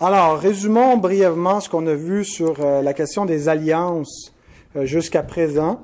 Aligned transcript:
Alors, 0.00 0.40
résumons 0.40 0.96
brièvement 0.96 1.60
ce 1.60 1.68
qu'on 1.68 1.86
a 1.86 1.94
vu 1.94 2.24
sur 2.24 2.56
euh, 2.58 2.82
la 2.82 2.92
question 2.94 3.26
des 3.26 3.48
alliances 3.48 4.34
euh, 4.74 4.86
jusqu'à 4.86 5.22
présent. 5.22 5.82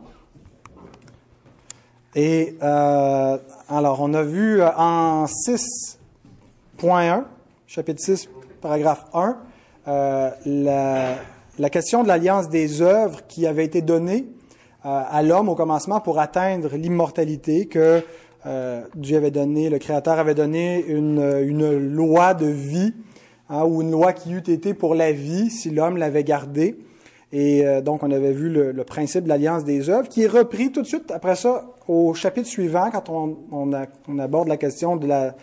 Et 2.17 2.57
euh, 2.60 3.38
alors, 3.68 4.00
on 4.00 4.12
a 4.15 4.25
vu 4.25 4.60
en 4.65 5.26
6.1, 5.26 7.23
chapitre 7.68 8.02
6, 8.02 8.29
paragraphe 8.61 9.07
1, 9.14 9.36
la, 10.45 11.70
question 11.70 12.02
de 12.02 12.08
l'alliance 12.08 12.48
des 12.48 12.82
œuvres 12.82 13.20
qui 13.29 13.46
avait 13.46 13.64
été 13.64 13.80
donnée 13.80 14.27
à 14.82 15.22
l'homme 15.22 15.48
au 15.48 15.54
commencement 15.54 16.00
pour 16.00 16.18
atteindre 16.18 16.74
l'immortalité 16.74 17.66
que 17.66 18.02
Dieu 18.96 19.16
avait 19.16 19.30
donné, 19.30 19.70
le 19.70 19.79
Créateur 19.79 20.18
avait 20.18 20.34
donné 20.34 20.84
une 20.84 21.77
loi 21.77 22.34
de 22.34 22.46
vie 22.46 22.92
Hein, 23.50 23.64
ou 23.64 23.82
une 23.82 23.90
loi 23.90 24.12
qui 24.12 24.30
eût 24.32 24.38
été 24.38 24.74
pour 24.74 24.94
la 24.94 25.10
vie 25.10 25.50
si 25.50 25.70
l'homme 25.70 25.96
l'avait 25.96 26.22
gardée. 26.22 26.78
Et 27.32 27.66
euh, 27.66 27.80
donc, 27.80 28.04
on 28.04 28.10
avait 28.12 28.32
vu 28.32 28.48
le, 28.48 28.72
principe 28.84 29.24
de 29.24 29.28
l'alliance 29.28 29.64
des 29.64 29.91
œuvres, 29.91 30.08
qui 30.08 30.22
est 30.22 30.28
repris 30.28 30.70
tout 30.70 30.82
de 30.82 30.86
suite 30.86 31.10
après 31.10 31.34
ça 31.34 31.66
au 31.88 32.14
chapitre 32.14 32.46
suivant, 32.46 32.91
quand 32.91 33.08
on, 33.10 33.72
aborde 34.20 34.46
la 34.46 34.56
question 34.56 34.96
de 34.96 35.08
la, 35.08 35.34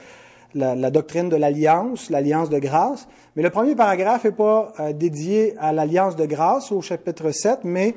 la, 0.55 0.89
doctrine 0.89 1.27
de 1.27 1.35
l'alliance, 1.35 2.09
l'alliance 2.09 2.49
de 2.49 2.59
grâce. 2.59 3.09
Mais 3.35 3.43
le 3.43 3.49
premier 3.49 3.75
paragraphe 3.75 4.23
n'est 4.23 4.31
pas 4.31 4.71
euh, 4.79 4.93
dédié 4.93 5.55
à 5.59 5.73
l'alliance 5.73 6.15
de 6.15 6.26
grâce 6.26 6.71
au 6.71 6.81
chapitre 6.81 7.31
7, 7.31 7.59
mais 7.65 7.93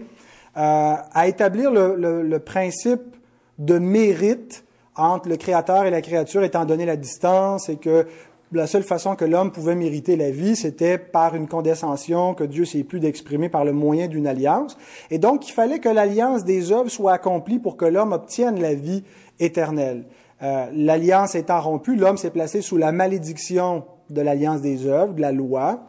euh, 0.57 0.95
à 1.13 1.29
établir 1.29 1.71
le, 1.71 1.95
le, 2.23 2.39
principe 2.41 3.17
de 3.59 3.79
mérite 3.79 4.65
entre 4.97 5.29
le 5.29 5.37
Créateur 5.37 5.85
et 5.85 5.91
la 5.91 6.03
créature, 6.03 6.43
étant 6.43 6.65
donné 6.65 6.85
la 6.85 6.97
distance, 6.97 7.69
et 7.69 7.77
que 7.77 8.07
la 8.53 8.67
seule 8.67 8.83
façon 8.83 9.15
que 9.15 9.25
l'homme 9.25 9.53
pouvait 9.53 9.75
mériter 9.75 10.17
la 10.17 10.31
vie, 10.31 10.57
c'était 10.57 10.99
par 10.99 11.35
une 11.37 11.47
condescension 11.47 12.35
que 12.35 12.45
Dieu 12.45 12.65
s'est 12.65 12.83
plus 12.83 12.99
d'exprimer 12.99 13.49
par 13.49 13.65
le 13.65 13.73
moyen 13.73 14.09
d'une 14.09 14.27
alliance. 14.27 14.77
Et 15.11 15.19
donc, 15.19 15.49
il 15.49 15.53
fallait 15.53 15.79
que 15.79 15.89
l'alliance 15.89 16.45
des 16.45 16.73
œuvres 16.73 16.91
soit 16.91 17.13
accomplie 17.13 17.59
pour 17.59 17.77
que 17.77 17.85
l'homme 17.85 18.13
obtienne 18.13 18.61
la 18.61 18.75
vie 18.75 19.05
éternelle. 19.39 20.05
Euh, 20.43 20.67
l'alliance 20.73 21.35
étant 21.35 21.61
rompue, 21.61 21.95
l'homme 21.97 22.17
s'est 22.17 22.31
placé 22.31 22.61
sous 22.61 22.77
la 22.77 22.93
malédiction 22.93 23.85
de 24.09 24.21
l'alliance 24.21 24.61
des 24.61 24.87
œuvres, 24.87 25.15
de 25.15 25.21
la 25.21 25.33
loi. 25.33 25.81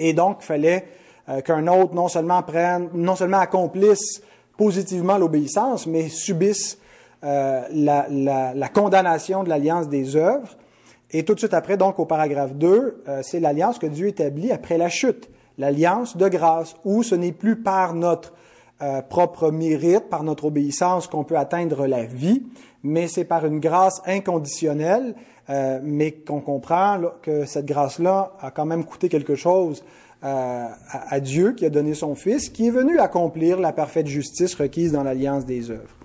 Et 0.00 0.14
donc, 0.14 0.38
il 0.40 0.46
fallait 0.46 0.86
euh, 1.28 1.40
qu'un 1.42 1.66
autre 1.68 1.94
non 1.94 2.08
seulement 2.08 2.42
prenne, 2.42 2.88
non 2.94 3.14
seulement 3.14 3.38
accomplisse 3.38 4.22
positivement 4.56 5.18
l'obéissance, 5.18 5.86
mais 5.86 6.08
subisse 6.08 6.78
euh, 7.22 7.62
la, 7.70 8.06
la 8.54 8.68
condamnation 8.68 9.44
de 9.44 9.48
l'alliance 9.48 9.88
des 9.88 10.16
œuvres. 10.16 10.56
Et 11.10 11.24
tout 11.24 11.34
de 11.34 11.38
suite 11.38 11.54
après, 11.54 11.76
donc 11.76 11.98
au 11.98 12.04
paragraphe 12.04 12.54
2, 12.54 13.02
euh, 13.08 13.20
c'est 13.22 13.40
l'alliance 13.40 13.78
que 13.78 13.86
Dieu 13.86 14.08
établit 14.08 14.52
après 14.52 14.76
la 14.76 14.90
chute, 14.90 15.30
l'alliance 15.56 16.16
de 16.16 16.28
grâce, 16.28 16.76
où 16.84 17.02
ce 17.02 17.14
n'est 17.14 17.32
plus 17.32 17.56
par 17.56 17.94
notre 17.94 18.34
euh, 18.82 19.00
propre 19.00 19.50
mérite, 19.50 20.08
par 20.10 20.22
notre 20.22 20.44
obéissance 20.44 21.06
qu'on 21.06 21.24
peut 21.24 21.38
atteindre 21.38 21.86
la 21.86 22.04
vie, 22.04 22.42
mais 22.82 23.08
c'est 23.08 23.24
par 23.24 23.46
une 23.46 23.58
grâce 23.58 24.02
inconditionnelle, 24.06 25.14
euh, 25.48 25.80
mais 25.82 26.12
qu'on 26.12 26.40
comprend 26.40 27.00
que 27.22 27.46
cette 27.46 27.64
grâce-là 27.64 28.34
a 28.40 28.50
quand 28.50 28.66
même 28.66 28.84
coûté 28.84 29.08
quelque 29.08 29.34
chose 29.34 29.82
à, 30.20 30.72
à, 30.90 31.20
Dieu 31.20 31.52
qui 31.52 31.64
a 31.64 31.70
donné 31.70 31.94
son 31.94 32.14
Fils, 32.14 32.50
qui 32.50 32.66
est 32.66 32.70
venu 32.70 32.98
accomplir 32.98 33.58
la 33.60 33.72
parfaite 33.72 34.08
justice 34.08 34.54
requise 34.54 34.92
dans 34.92 35.04
l'alliance 35.04 35.46
des 35.46 35.70
œuvres. 35.70 35.96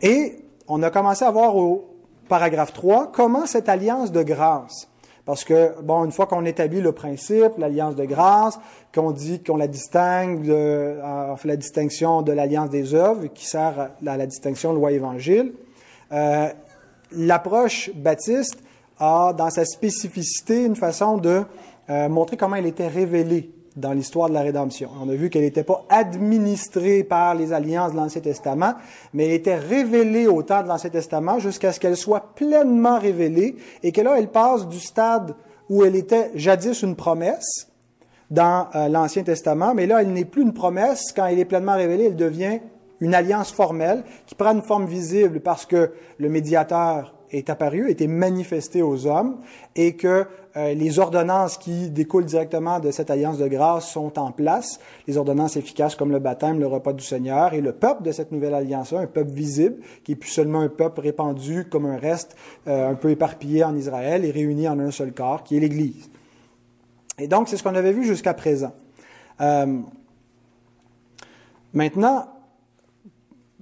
Et 0.00 0.44
on 0.66 0.82
a 0.82 0.90
commencé 0.90 1.24
à 1.24 1.30
voir 1.30 1.56
au, 1.56 1.89
paragraphe 2.30 2.72
3, 2.72 3.10
comment 3.12 3.44
cette 3.44 3.68
alliance 3.68 4.12
de 4.12 4.22
grâce, 4.22 4.88
parce 5.26 5.42
que, 5.42 5.74
bon, 5.82 6.04
une 6.04 6.12
fois 6.12 6.26
qu'on 6.26 6.44
établit 6.44 6.80
le 6.80 6.92
principe, 6.92 7.58
l'alliance 7.58 7.96
de 7.96 8.04
grâce, 8.04 8.58
qu'on 8.94 9.10
dit 9.10 9.42
qu'on 9.42 9.56
la 9.56 9.66
distingue, 9.66 10.46
de, 10.46 10.98
on 11.02 11.36
fait 11.36 11.48
la 11.48 11.56
distinction 11.56 12.22
de 12.22 12.30
l'alliance 12.30 12.70
des 12.70 12.94
œuvres, 12.94 13.26
qui 13.26 13.46
sert 13.46 13.90
à 14.06 14.16
la 14.16 14.26
distinction 14.26 14.72
loi-évangile, 14.72 15.52
euh, 16.12 16.48
l'approche 17.12 17.90
baptiste 17.96 18.62
a, 19.00 19.32
dans 19.36 19.50
sa 19.50 19.64
spécificité, 19.64 20.64
une 20.64 20.76
façon 20.76 21.18
de 21.18 21.42
euh, 21.90 22.08
montrer 22.08 22.36
comment 22.36 22.56
elle 22.56 22.66
était 22.66 22.88
révélée 22.88 23.50
dans 23.76 23.92
l'histoire 23.92 24.28
de 24.28 24.34
la 24.34 24.42
rédemption. 24.42 24.90
On 25.00 25.08
a 25.08 25.14
vu 25.14 25.30
qu'elle 25.30 25.42
n'était 25.42 25.64
pas 25.64 25.84
administrée 25.88 27.04
par 27.04 27.34
les 27.34 27.52
alliances 27.52 27.92
de 27.92 27.96
l'Ancien 27.96 28.20
Testament, 28.20 28.74
mais 29.14 29.26
elle 29.26 29.32
était 29.32 29.56
révélée 29.56 30.26
au 30.26 30.42
temps 30.42 30.62
de 30.62 30.68
l'Ancien 30.68 30.90
Testament 30.90 31.38
jusqu'à 31.38 31.72
ce 31.72 31.80
qu'elle 31.80 31.96
soit 31.96 32.34
pleinement 32.34 32.98
révélée 32.98 33.56
et 33.82 33.92
que 33.92 34.00
là, 34.00 34.16
elle 34.18 34.28
passe 34.28 34.66
du 34.66 34.80
stade 34.80 35.34
où 35.68 35.84
elle 35.84 35.94
était 35.94 36.30
jadis 36.34 36.82
une 36.82 36.96
promesse 36.96 37.68
dans 38.30 38.68
euh, 38.74 38.88
l'Ancien 38.88 39.22
Testament, 39.22 39.74
mais 39.74 39.86
là, 39.86 40.02
elle 40.02 40.12
n'est 40.12 40.24
plus 40.24 40.42
une 40.42 40.54
promesse. 40.54 41.12
Quand 41.14 41.26
elle 41.26 41.38
est 41.38 41.44
pleinement 41.44 41.76
révélée, 41.76 42.06
elle 42.06 42.16
devient 42.16 42.60
une 43.00 43.14
alliance 43.14 43.50
formelle 43.52 44.04
qui 44.26 44.34
prend 44.34 44.52
une 44.52 44.62
forme 44.62 44.86
visible 44.86 45.40
parce 45.40 45.66
que 45.66 45.92
le 46.18 46.28
médiateur 46.28 47.14
est 47.30 47.50
apparu, 47.50 47.90
été 47.90 48.06
manifesté 48.06 48.82
aux 48.82 49.06
hommes, 49.06 49.38
et 49.76 49.96
que 49.96 50.26
euh, 50.56 50.74
les 50.74 50.98
ordonnances 50.98 51.58
qui 51.58 51.90
découlent 51.90 52.24
directement 52.24 52.80
de 52.80 52.90
cette 52.90 53.10
alliance 53.10 53.38
de 53.38 53.46
grâce 53.46 53.88
sont 53.88 54.18
en 54.18 54.32
place, 54.32 54.80
les 55.06 55.16
ordonnances 55.16 55.56
efficaces 55.56 55.94
comme 55.94 56.10
le 56.10 56.18
baptême, 56.18 56.58
le 56.58 56.66
repas 56.66 56.92
du 56.92 57.04
Seigneur, 57.04 57.54
et 57.54 57.60
le 57.60 57.72
peuple 57.72 58.02
de 58.02 58.10
cette 58.10 58.32
nouvelle 58.32 58.54
alliance-là, 58.54 59.00
un 59.00 59.06
peuple 59.06 59.30
visible, 59.30 59.76
qui 60.02 60.12
est 60.12 60.16
plus 60.16 60.30
seulement 60.30 60.60
un 60.60 60.68
peuple 60.68 61.02
répandu 61.02 61.66
comme 61.70 61.86
un 61.86 61.96
reste, 61.96 62.36
euh, 62.66 62.90
un 62.90 62.94
peu 62.94 63.10
éparpillé 63.10 63.62
en 63.62 63.76
Israël 63.76 64.24
et 64.24 64.30
réuni 64.32 64.68
en 64.68 64.80
un 64.80 64.90
seul 64.90 65.12
corps, 65.12 65.44
qui 65.44 65.56
est 65.56 65.60
l'Église. 65.60 66.10
Et 67.18 67.28
donc, 67.28 67.48
c'est 67.48 67.56
ce 67.56 67.62
qu'on 67.62 67.74
avait 67.76 67.92
vu 67.92 68.04
jusqu'à 68.04 68.34
présent. 68.34 68.72
Euh, 69.40 69.78
maintenant, 71.72 72.26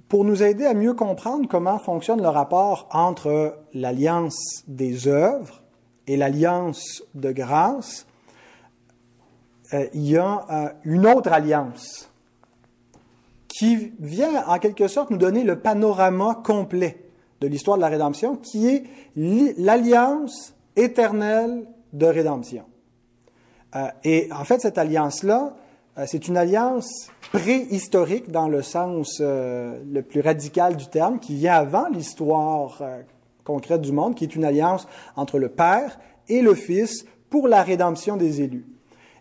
pour 0.07 0.25
nous 0.25 0.41
aider 0.41 0.65
à 0.65 0.73
mieux 0.73 0.95
comprendre 0.95 1.47
comment 1.47 1.77
fonctionne 1.77 2.21
le 2.21 2.29
rapport 2.29 2.89
entre 2.91 3.59
l'alliance 3.75 4.63
des 4.67 5.07
œuvres 5.07 5.58
et 6.09 6.17
l'alliance 6.17 7.03
de 7.13 7.31
grâce, 7.31 8.07
euh, 9.75 9.85
il 9.93 10.09
y 10.09 10.17
a 10.17 10.43
euh, 10.49 10.69
une 10.83 11.05
autre 11.05 11.31
alliance 11.31 12.09
qui 13.47 13.93
vient 13.99 14.43
en 14.47 14.57
quelque 14.57 14.87
sorte 14.87 15.11
nous 15.11 15.17
donner 15.17 15.43
le 15.43 15.59
panorama 15.59 16.41
complet 16.43 17.05
de 17.41 17.47
l'histoire 17.47 17.77
de 17.77 17.83
la 17.83 17.89
rédemption, 17.89 18.37
qui 18.37 18.67
est 18.69 18.83
l'alliance 19.15 20.55
éternelle 20.75 21.67
de 21.93 22.07
rédemption. 22.07 22.63
Euh, 23.75 23.85
et 24.03 24.29
en 24.31 24.45
fait, 24.45 24.61
cette 24.61 24.79
alliance-là, 24.79 25.53
c'est 26.07 26.27
une 26.27 26.37
alliance 26.37 27.11
préhistorique 27.31 28.31
dans 28.31 28.47
le 28.47 28.63
sens 28.63 29.19
le 29.19 30.01
plus 30.01 30.21
radical 30.21 30.77
du 30.77 30.87
terme, 30.87 31.19
qui 31.19 31.35
vient 31.35 31.55
avant 31.55 31.89
l'histoire 31.89 32.81
concrète 33.49 33.81
du 33.81 33.91
monde, 33.91 34.15
qui 34.15 34.23
est 34.23 34.35
une 34.35 34.45
alliance 34.45 34.87
entre 35.15 35.39
le 35.39 35.49
Père 35.49 35.99
et 36.27 36.41
le 36.41 36.53
Fils 36.53 37.05
pour 37.29 37.47
la 37.47 37.63
rédemption 37.63 38.15
des 38.15 38.41
élus. 38.41 38.67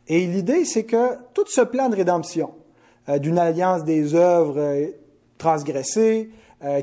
Et 0.07 0.27
l'idée, 0.27 0.65
c'est 0.65 0.85
que 0.85 1.17
tout 1.33 1.47
ce 1.47 1.63
plan 1.63 1.89
de 1.89 1.97
rédemption, 1.97 2.51
euh, 3.09 3.19
d'une 3.19 3.39
alliance 3.39 3.85
des 3.85 4.15
œuvres 4.15 4.91
transgressées, 5.39 6.31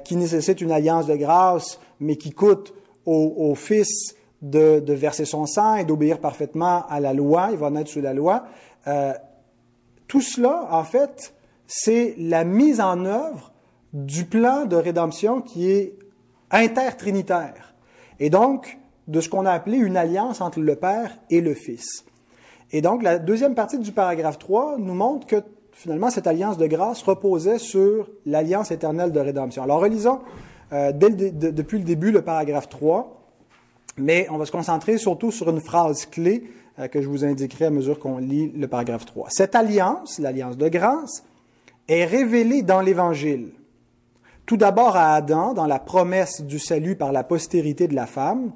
qui 0.06 0.16
nécessite 0.16 0.62
une 0.62 0.72
alliance 0.72 1.06
de 1.06 1.18
grâce, 1.18 1.82
mais 2.00 2.16
qui 2.16 2.32
coûte 2.32 2.74
au, 3.06 3.54
Fils 3.56 4.16
de, 4.42 4.80
de, 4.80 4.94
verser 4.94 5.26
son 5.26 5.46
sang 5.46 5.76
et 5.76 5.84
d'obéir 5.84 6.20
parfaitement 6.20 6.88
à 6.88 7.02
la 7.02 7.12
loi, 7.12 7.50
il 7.52 7.58
va 7.58 7.70
naître 7.70 7.90
sous 7.90 8.00
la 8.00 8.14
loi, 8.14 8.46
tout 10.08 10.22
cela, 10.22 10.68
en 10.72 10.86
fait, 10.86 11.34
c'est 11.68 12.16
la 12.18 12.44
mise 12.44 12.80
en 12.80 13.06
œuvre 13.06 13.52
du 13.94 14.26
plan 14.26 14.66
de 14.66 14.76
rédemption 14.76 15.42
qui 15.42 15.70
est 15.72 15.98
intertrinitaire. 16.52 17.74
Et 18.20 18.30
donc, 18.30 18.78
de 19.08 19.22
ce 19.22 19.30
qu'on 19.30 19.46
a 19.46 19.52
appelé 19.52 19.78
une 19.78 19.98
alliance 19.98 20.42
entre 20.42 20.60
le 20.60 20.76
Père 20.76 21.18
et 21.30 21.42
le 21.42 21.54
Fils. 21.54 22.06
Et 22.72 22.82
donc, 22.82 23.04
la 23.04 23.20
deuxième 23.20 23.56
partie 23.56 23.78
du 23.78 23.92
paragraphe 23.92 24.40
3 24.40 24.78
nous 24.80 24.96
montre 24.96 25.28
que 25.28 25.38
finalement, 25.72 26.10
cette 26.10 26.28
alliance 26.28 26.58
de 26.58 26.68
grâce 26.68 27.04
reposait 27.04 27.60
sur 27.60 28.10
l'alliance 28.26 28.72
éternelle 28.72 29.12
de 29.12 29.20
rédemption. 29.20 29.64
Alors, 29.64 29.82
relisons 29.82 30.20
euh, 30.74 30.92
depuis 30.92 31.78
le 31.78 31.84
début 31.84 32.12
le 32.12 32.22
paragraphe 32.22 32.70
3, 32.70 33.22
mais 33.98 34.28
on 34.32 34.38
va 34.38 34.46
se 34.46 34.52
concentrer 34.52 34.98
surtout 34.98 35.32
sur 35.32 35.50
une 35.50 35.62
phrase 35.62 36.06
clé 36.06 36.50
euh, 36.80 36.88
que 36.88 37.02
je 37.02 37.08
vous 37.08 37.24
indiquerai 37.24 37.66
à 37.66 37.70
mesure 37.70 38.00
qu'on 38.00 38.18
lit 38.18 38.52
le 38.56 38.68
paragraphe 38.68 39.06
3. 39.06 39.28
Cette 39.30 39.56
alliance, 39.56 40.18
l'alliance 40.20 40.58
de 40.58 40.68
grâce, 40.70 41.24
est 41.88 42.06
révélée 42.06 42.64
dans 42.64 42.82
l'Évangile. 42.82 43.52
Tout 44.46 44.58
d'abord 44.58 44.96
à 44.96 45.14
Adam, 45.14 45.54
dans 45.54 45.66
la 45.66 45.80
promesse 45.80 46.42
du 46.42 46.60
salut 46.60 46.96
par 46.96 47.12
la 47.12 47.24
postérité 47.24 47.88
de 47.88 47.96
la 47.96 48.06
femme, 48.06 48.52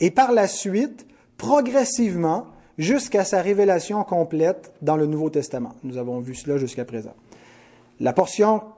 et 0.00 0.10
par 0.10 0.32
la 0.32 0.46
suite, 0.46 1.06
progressivement, 1.36 2.46
jusqu'à 2.78 3.24
sa 3.24 3.42
révélation 3.42 4.02
complète 4.04 4.72
dans 4.82 4.96
le 4.96 5.06
Nouveau 5.06 5.30
Testament. 5.30 5.72
Nous 5.82 5.98
avons 5.98 6.20
vu 6.20 6.34
cela 6.34 6.58
jusqu'à 6.58 6.84
présent. 6.84 7.14
La 8.00 8.14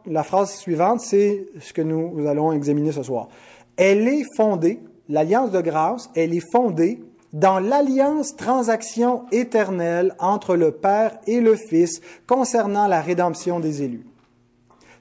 la 0.06 0.22
phrase 0.22 0.54
suivante, 0.56 1.00
c'est 1.00 1.46
ce 1.60 1.72
que 1.72 1.82
nous 1.82 2.26
allons 2.26 2.52
examiner 2.52 2.92
ce 2.92 3.02
soir. 3.02 3.28
Elle 3.76 4.06
est 4.08 4.24
fondée, 4.36 4.80
l'alliance 5.08 5.50
de 5.50 5.60
grâce, 5.60 6.10
elle 6.14 6.34
est 6.34 6.52
fondée 6.52 7.00
dans 7.32 7.58
l'alliance 7.58 8.36
transaction 8.36 9.24
éternelle 9.32 10.14
entre 10.18 10.56
le 10.56 10.70
Père 10.70 11.18
et 11.26 11.40
le 11.40 11.56
Fils 11.56 12.00
concernant 12.26 12.86
la 12.86 13.00
rédemption 13.00 13.60
des 13.60 13.82
élus. 13.82 14.06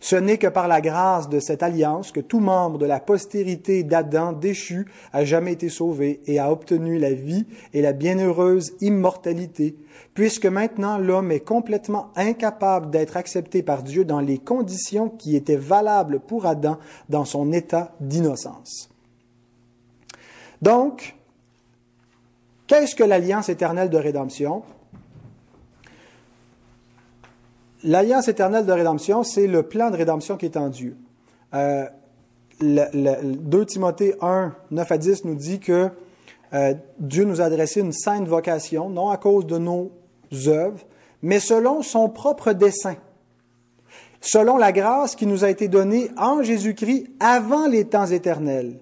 Ce 0.03 0.17
n'est 0.17 0.38
que 0.38 0.47
par 0.47 0.67
la 0.67 0.81
grâce 0.81 1.29
de 1.29 1.39
cette 1.39 1.63
alliance 1.63 2.11
que 2.11 2.19
tout 2.19 2.41
membre 2.41 2.77
de 2.77 2.85
la 2.85 3.00
postérité 3.00 3.83
d'Adam 3.83 4.33
déchu 4.33 4.85
a 5.13 5.23
jamais 5.23 5.53
été 5.53 5.69
sauvé 5.69 6.19
et 6.25 6.39
a 6.39 6.51
obtenu 6.51 7.00
la 7.00 7.13
vie 7.13 7.45
et 7.71 7.81
la 7.81 7.94
bienheureuse 7.94 8.73
immortalité, 8.81 9.77
puisque 10.13 10.45
maintenant 10.45 10.97
l'homme 10.97 11.31
est 11.31 11.39
complètement 11.39 12.11
incapable 12.17 12.89
d'être 12.89 13.15
accepté 13.15 13.63
par 13.63 13.81
Dieu 13.81 14.03
dans 14.03 14.19
les 14.19 14.39
conditions 14.39 15.07
qui 15.07 15.38
étaient 15.38 15.55
valables 15.55 16.19
pour 16.19 16.47
Adam 16.47 16.79
dans 17.07 17.23
son 17.23 17.53
état 17.53 17.95
d'innocence. 18.01 18.89
Donc, 20.61 21.15
qu'est-ce 22.67 22.94
que 22.94 23.06
l'alliance 23.06 23.47
éternelle 23.47 23.89
de 23.89 23.97
rédemption? 23.97 24.63
L'alliance 27.83 28.30
éternelle 28.30 28.65
de 28.65 28.71
rédemption, 28.71 29.24
c'est 29.24 29.47
le 29.47 29.63
plan 29.63 29.91
de 29.91 29.97
rédemption 29.97 30.38
qui 30.38 30.45
est 30.45 30.56
en 30.56 30.69
Dieu. 30.69 30.95
Euh, 31.53 31.85
2 32.62 33.65
Timothée 33.65 34.15
1, 34.21 34.53
9 34.71 34.91
à 34.91 34.97
10 34.97 35.25
nous 35.25 35.35
dit 35.35 35.59
que 35.59 35.89
euh, 36.53 36.74
Dieu 37.00 37.25
nous 37.25 37.41
a 37.41 37.45
adressé 37.45 37.81
une 37.81 37.91
sainte 37.91 38.27
vocation, 38.27 38.89
non 38.89 39.09
à 39.09 39.18
cause 39.18 39.45
de 39.45 39.57
nos 39.57 39.91
œuvres, 40.47 40.80
mais 41.21 41.39
selon 41.39 41.81
son 41.81 42.09
propre 42.09 42.53
dessein, 42.53 42.95
selon 44.21 44.57
la 44.57 44.71
grâce 44.71 45.15
qui 45.15 45.25
nous 45.25 45.44
a 45.44 45.50
été 45.50 45.68
donnée 45.68 46.09
en 46.18 46.41
Jésus-Christ 46.41 47.07
avant 47.19 47.68
les 47.68 47.85
temps 47.85 48.06
éternels 48.06 48.80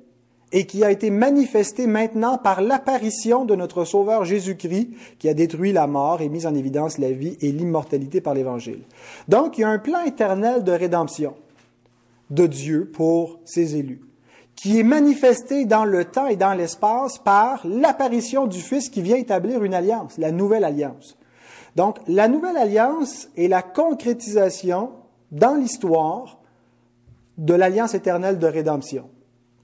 et 0.52 0.66
qui 0.66 0.84
a 0.84 0.92
été 0.92 1.10
manifesté 1.10 1.88
maintenant 1.88 2.38
par 2.38 2.62
l'apparition 2.62 3.46
de 3.46 3.56
notre 3.56 3.86
Sauveur 3.86 4.26
Jésus-Christ, 4.26 4.90
qui 5.18 5.30
a 5.30 5.34
détruit 5.34 5.72
la 5.72 5.88
mort 5.88 6.22
et 6.22 6.30
mis 6.30 6.46
en 6.46 6.56
évidence 6.56 6.98
la 6.98 7.12
vie 7.12 7.38
et 7.42 7.52
l'immortalité 7.52 8.22
par 8.22 8.34
l'Évangile. 8.34 8.82
Donc, 9.28 9.58
il 9.58 9.62
y 9.62 9.64
a 9.64 9.70
un 9.70 9.80
plan 9.80 10.04
éternel 10.04 10.64
de 10.64 10.72
rédemption 10.72 11.36
de 12.30 12.48
Dieu 12.48 12.90
pour 12.94 13.40
ses 13.46 13.78
élus, 13.78 14.02
qui 14.56 14.80
est 14.80 14.84
manifesté 14.84 15.66
dans 15.66 15.86
le 15.86 16.06
temps 16.06 16.28
et 16.28 16.36
dans 16.36 16.54
l'espace 16.54 17.18
par 17.18 17.66
l'apparition 17.66 18.46
du 18.46 18.60
Fils 18.60 18.90
qui 18.90 19.02
vient 19.02 19.18
établir 19.18 19.64
une 19.64 19.74
alliance, 19.74 20.18
la 20.18 20.32
nouvelle 20.32 20.64
alliance. 20.64 21.18
Donc, 21.78 21.98
la 22.08 22.28
nouvelle 22.28 22.58
alliance 22.58 23.30
est 23.38 23.48
la 23.48 23.62
concrétisation 23.62 24.92
dans 25.32 25.56
l'histoire 25.56 26.40
de 27.38 27.54
l'alliance 27.54 27.94
éternelle 27.94 28.40
de 28.40 28.48
rédemption 28.48 29.10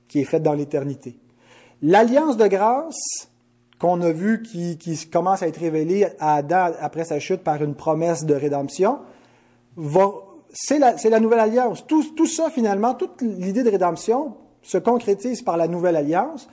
qui 0.07 0.19
est 0.19 0.25
faite 0.25 0.43
dans 0.43 0.53
l'éternité. 0.53 1.17
L'alliance 1.81 2.37
de 2.37 2.47
grâce 2.47 3.29
qu'on 3.79 4.01
a 4.01 4.11
vu 4.11 4.41
qui, 4.41 5.09
commence 5.11 5.43
à 5.43 5.47
être 5.47 5.59
révélée 5.59 6.07
à 6.19 6.35
Adam 6.35 6.71
après 6.79 7.05
sa 7.05 7.19
chute 7.19 7.43
par 7.43 7.63
une 7.63 7.75
promesse 7.75 8.25
de 8.25 8.33
rédemption, 8.33 8.99
c'est 10.53 10.79
la, 10.79 11.19
nouvelle 11.19 11.39
alliance. 11.39 11.85
Tout, 11.85 12.03
tout 12.15 12.25
ça, 12.25 12.49
finalement, 12.49 12.95
toute 12.95 13.21
l'idée 13.21 13.63
de 13.63 13.69
rédemption 13.69 14.35
se 14.63 14.77
concrétise 14.77 15.41
par 15.43 15.57
la 15.57 15.67
nouvelle 15.67 15.95
alliance. 15.95 16.47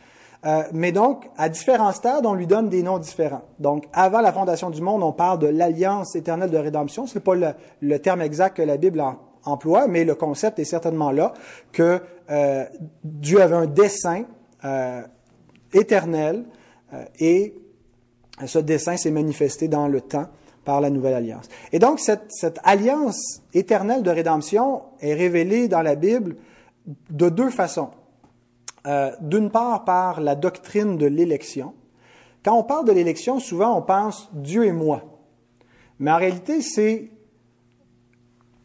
Euh, 0.47 0.63
mais 0.73 0.93
donc, 0.93 1.31
à 1.39 1.49
différents 1.49 1.93
stades, 1.93 2.27
on 2.27 2.35
lui 2.35 2.47
donne 2.47 2.69
des 2.69 2.83
noms 2.83 2.99
différents. 2.99 3.43
Donc, 3.59 3.87
avant 3.95 4.21
la 4.21 4.33
fondation 4.33 4.69
du 4.69 4.83
monde, 4.83 5.03
on 5.03 5.13
parle 5.13 5.39
de 5.39 5.47
l'alliance 5.47 6.15
éternelle 6.17 6.51
de 6.51 6.59
rédemption. 6.59 7.07
Ce 7.07 7.15
n'est 7.15 7.23
pas 7.23 7.35
le, 7.81 7.99
terme 7.99 8.21
exact 8.21 8.59
que 8.59 8.63
la 8.63 8.77
Bible 8.77 9.03
emploie, 9.45 9.87
mais 9.89 10.05
le 10.05 10.15
concept 10.15 10.59
est 10.59 10.65
certainement 10.65 11.11
là 11.11 11.35
que 11.73 12.01
euh, 12.31 12.65
Dieu 13.03 13.41
avait 13.41 13.57
un 13.57 13.67
dessein 13.67 14.25
euh, 14.65 15.03
éternel 15.73 16.45
euh, 16.93 17.05
et 17.19 17.55
ce 18.47 18.59
dessein 18.59 18.97
s'est 18.97 19.11
manifesté 19.11 19.69
dans 19.69 19.89
le 19.89 20.01
temps 20.01 20.27
par 20.65 20.81
la 20.81 20.91
nouvelle 20.91 21.15
alliance. 21.15 21.49
Et 21.73 21.79
donc, 21.79 22.01
cette, 22.01 22.25
cette, 22.31 22.59
alliance 22.65 23.43
éternelle 23.53 24.03
de 24.03 24.11
rédemption 24.11 24.83
est 25.01 25.15
révélée 25.15 25.69
dans 25.69 25.83
la 25.83 25.95
Bible 25.95 26.37
de 27.11 27.29
deux 27.29 27.51
façons. 27.51 27.91
Euh, 28.87 29.13
D'une 29.21 29.51
part, 29.51 29.85
par 29.85 30.21
la 30.21 30.35
doctrine 30.35 30.99
de 30.99 31.07
l'élection. 31.07 31.75
Quand 32.45 32.59
on 32.59 32.65
parle 32.65 32.87
de 32.87 32.93
l'élection, 32.93 33.41
souvent 33.41 33.79
on 33.79 33.83
pense 33.83 34.29
Dieu 34.35 34.67
et 34.67 34.73
moi. 34.73 35.03
Mais 35.99 36.11
en 36.11 36.19
réalité, 36.19 36.61
c'est 36.61 37.11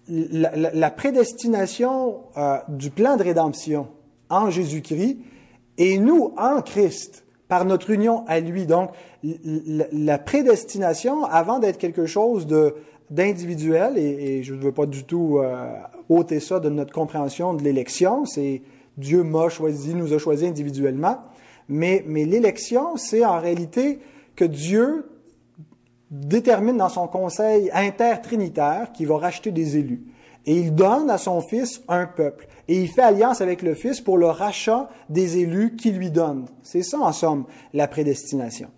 la, 0.10 0.92
prédestination 0.92 2.22
euh, 2.38 2.58
du 2.70 2.90
plan 2.90 3.16
de 3.18 3.24
rédemption 3.24 3.88
en 4.30 4.50
Jésus-Christ 4.50 5.20
et 5.78 5.98
nous 5.98 6.34
en 6.38 6.62
Christ 6.62 7.26
par 7.48 7.66
notre 7.66 7.90
union 7.90 8.26
à 8.28 8.40
lui. 8.40 8.66
Donc, 8.66 8.92
la 9.24 10.18
prédestination, 10.18 11.26
avant 11.26 11.60
d'être 11.60 11.78
quelque 11.78 12.06
chose 12.06 12.48
de 12.48 12.76
d'individuel, 13.10 13.98
et, 13.98 14.44
je 14.44 14.54
ne 14.54 14.62
veux 14.62 14.72
pas 14.72 14.86
du 14.86 15.04
tout 15.04 15.40
euh, 15.40 15.66
ôter 16.10 16.40
ça 16.40 16.60
de 16.60 16.70
notre 16.70 16.94
compréhension 16.94 17.56
de 17.56 17.64
l'élection, 17.64 18.26
c'est 18.26 18.62
Dieu 18.98 19.24
m'a 19.24 19.50
choisi, 19.50 19.96
nous 19.96 20.14
a 20.14 20.20
choisi 20.20 20.46
individuellement, 20.46 21.18
mais, 21.68 22.04
mais 22.08 22.26
l'élection, 22.26 22.98
c'est 22.98 23.26
en 23.26 23.40
réalité 23.40 24.00
que 24.36 24.46
Dieu 24.46 25.06
détermine 26.12 26.78
dans 26.78 26.90
son 26.90 27.08
conseil 27.08 27.70
intertrinitaire 27.74 28.92
qu'il 28.92 29.08
va 29.08 29.18
racheter 29.18 29.52
des 29.52 29.78
élus. 29.78 30.04
Et 30.46 30.56
il 30.56 30.74
donne 30.74 31.10
à 31.10 31.18
son 31.18 31.42
fils 31.42 31.82
un 31.88 32.06
peuple. 32.06 32.48
Et 32.68 32.82
il 32.82 32.88
fait 32.88 33.02
alliance 33.02 33.42
avec 33.42 33.62
le 33.62 33.76
fils 33.76 34.02
pour 34.02 34.18
le 34.18 34.28
rachat 34.28 34.90
des 35.10 35.38
élus 35.38 35.76
qu'il 35.76 35.98
lui 35.98 36.12
donne. 36.12 36.46
C'est 36.64 36.84
ça, 36.84 37.00
en 37.00 37.12
somme, 37.12 37.46
la 37.74 37.88
prédestination. 37.88 38.70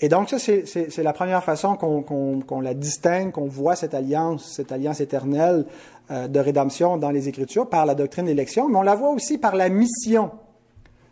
Et 0.00 0.08
donc, 0.08 0.28
ça, 0.28 0.38
c'est 0.38 1.02
la 1.02 1.12
première 1.12 1.42
façon 1.42 1.76
qu'on 1.76 2.60
la 2.60 2.74
distingue, 2.74 3.32
qu'on 3.32 3.48
voit 3.48 3.74
cette 3.74 3.94
alliance, 3.94 4.52
cette 4.54 4.70
alliance 4.70 5.00
éternelle 5.00 5.66
euh, 6.10 6.28
de 6.28 6.38
rédemption 6.38 6.98
dans 6.98 7.10
les 7.10 7.28
Écritures 7.28 7.68
par 7.68 7.84
la 7.84 7.96
doctrine 7.96 8.26
d'élection, 8.26 8.68
mais 8.68 8.78
on 8.78 8.82
la 8.82 8.94
voit 8.94 9.10
aussi 9.10 9.38
par 9.38 9.56
la 9.56 9.68
mission 9.68 10.30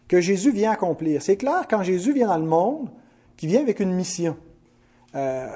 que 0.07 0.21
Jésus 0.21 0.53
vient 0.53 0.71
accomplir. 0.71 1.21
C'est 1.21 1.37
clair, 1.37 1.67
quand 1.69 1.83
Jésus 1.83 2.13
vient 2.13 2.29
dans 2.29 2.39
le 2.39 2.47
monde, 2.47 2.89
qu'il 3.37 3.49
vient 3.49 3.61
avec 3.61 3.81
une 3.81 3.93
mission. 3.93 4.37
Euh, 5.17 5.47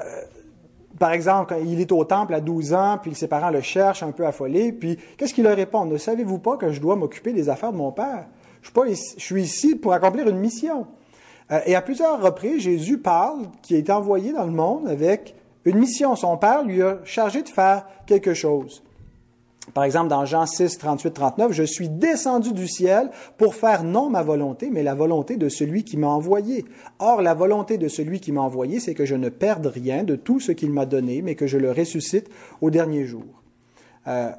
par 0.99 1.13
exemple, 1.13 1.55
il 1.65 1.79
est 1.79 1.91
au 1.91 2.03
temple 2.03 2.33
à 2.33 2.41
12 2.41 2.73
ans, 2.73 2.99
puis 3.01 3.15
ses 3.15 3.27
parents 3.27 3.49
le 3.49 3.61
cherchent 3.61 4.03
un 4.03 4.11
peu 4.11 4.25
affolé, 4.25 4.71
puis 4.71 4.97
qu'est-ce 5.17 5.33
qu'il 5.33 5.43
leur 5.43 5.55
répond? 5.55 5.85
Ne 5.85 5.97
savez-vous 5.97 6.39
pas 6.39 6.57
que 6.57 6.71
je 6.71 6.81
dois 6.81 6.95
m'occuper 6.95 7.33
des 7.33 7.49
affaires 7.49 7.71
de 7.71 7.77
mon 7.77 7.91
Père? 7.91 8.27
Je 8.61 8.69
suis, 9.17 9.41
ici, 9.41 9.75
pour 9.75 9.93
accomplir 9.93 10.27
une 10.27 10.37
mission. 10.37 10.85
Euh, 11.51 11.59
et 11.65 11.75
à 11.75 11.81
plusieurs 11.81 12.21
reprises, 12.21 12.61
Jésus 12.61 12.99
parle 12.99 13.47
qui 13.61 13.75
est 13.75 13.89
envoyé 13.89 14.33
dans 14.33 14.45
le 14.45 14.51
monde 14.51 14.87
avec 14.87 15.35
une 15.65 15.79
mission. 15.79 16.15
Son 16.15 16.37
Père 16.37 16.63
lui 16.63 16.81
a 16.81 16.99
chargé 17.03 17.41
de 17.41 17.49
faire 17.49 17.85
quelque 18.05 18.33
chose. 18.33 18.83
Par 19.73 19.83
exemple, 19.83 20.09
dans 20.09 20.25
Jean 20.25 20.45
6, 20.45 20.79
38, 20.79 21.13
39, 21.13 21.51
je 21.51 21.63
suis 21.63 21.87
descendu 21.87 22.51
du 22.51 22.67
ciel 22.67 23.11
pour 23.37 23.55
faire 23.55 23.83
non 23.83 24.09
ma 24.09 24.23
volonté, 24.23 24.69
mais 24.71 24.81
la 24.81 24.95
volonté 24.95 25.37
de 25.37 25.49
celui 25.49 25.83
qui 25.83 25.97
m'a 25.97 26.07
envoyé. 26.07 26.65
Or, 26.99 27.21
la 27.21 27.35
volonté 27.35 27.77
de 27.77 27.87
celui 27.87 28.19
qui 28.19 28.31
m'a 28.31 28.41
envoyé, 28.41 28.79
c'est 28.79 28.95
que 28.95 29.05
je 29.05 29.15
ne 29.15 29.29
perde 29.29 29.67
rien 29.67 30.03
de 30.03 30.15
tout 30.15 30.39
ce 30.39 30.51
qu'il 30.51 30.71
m'a 30.71 30.85
donné, 30.85 31.21
mais 31.21 31.35
que 31.35 31.47
je 31.47 31.57
le 31.57 31.71
ressuscite 31.71 32.27
au 32.59 32.71
dernier 32.71 33.05
jour. 33.05 33.43
Euh, 34.07 34.31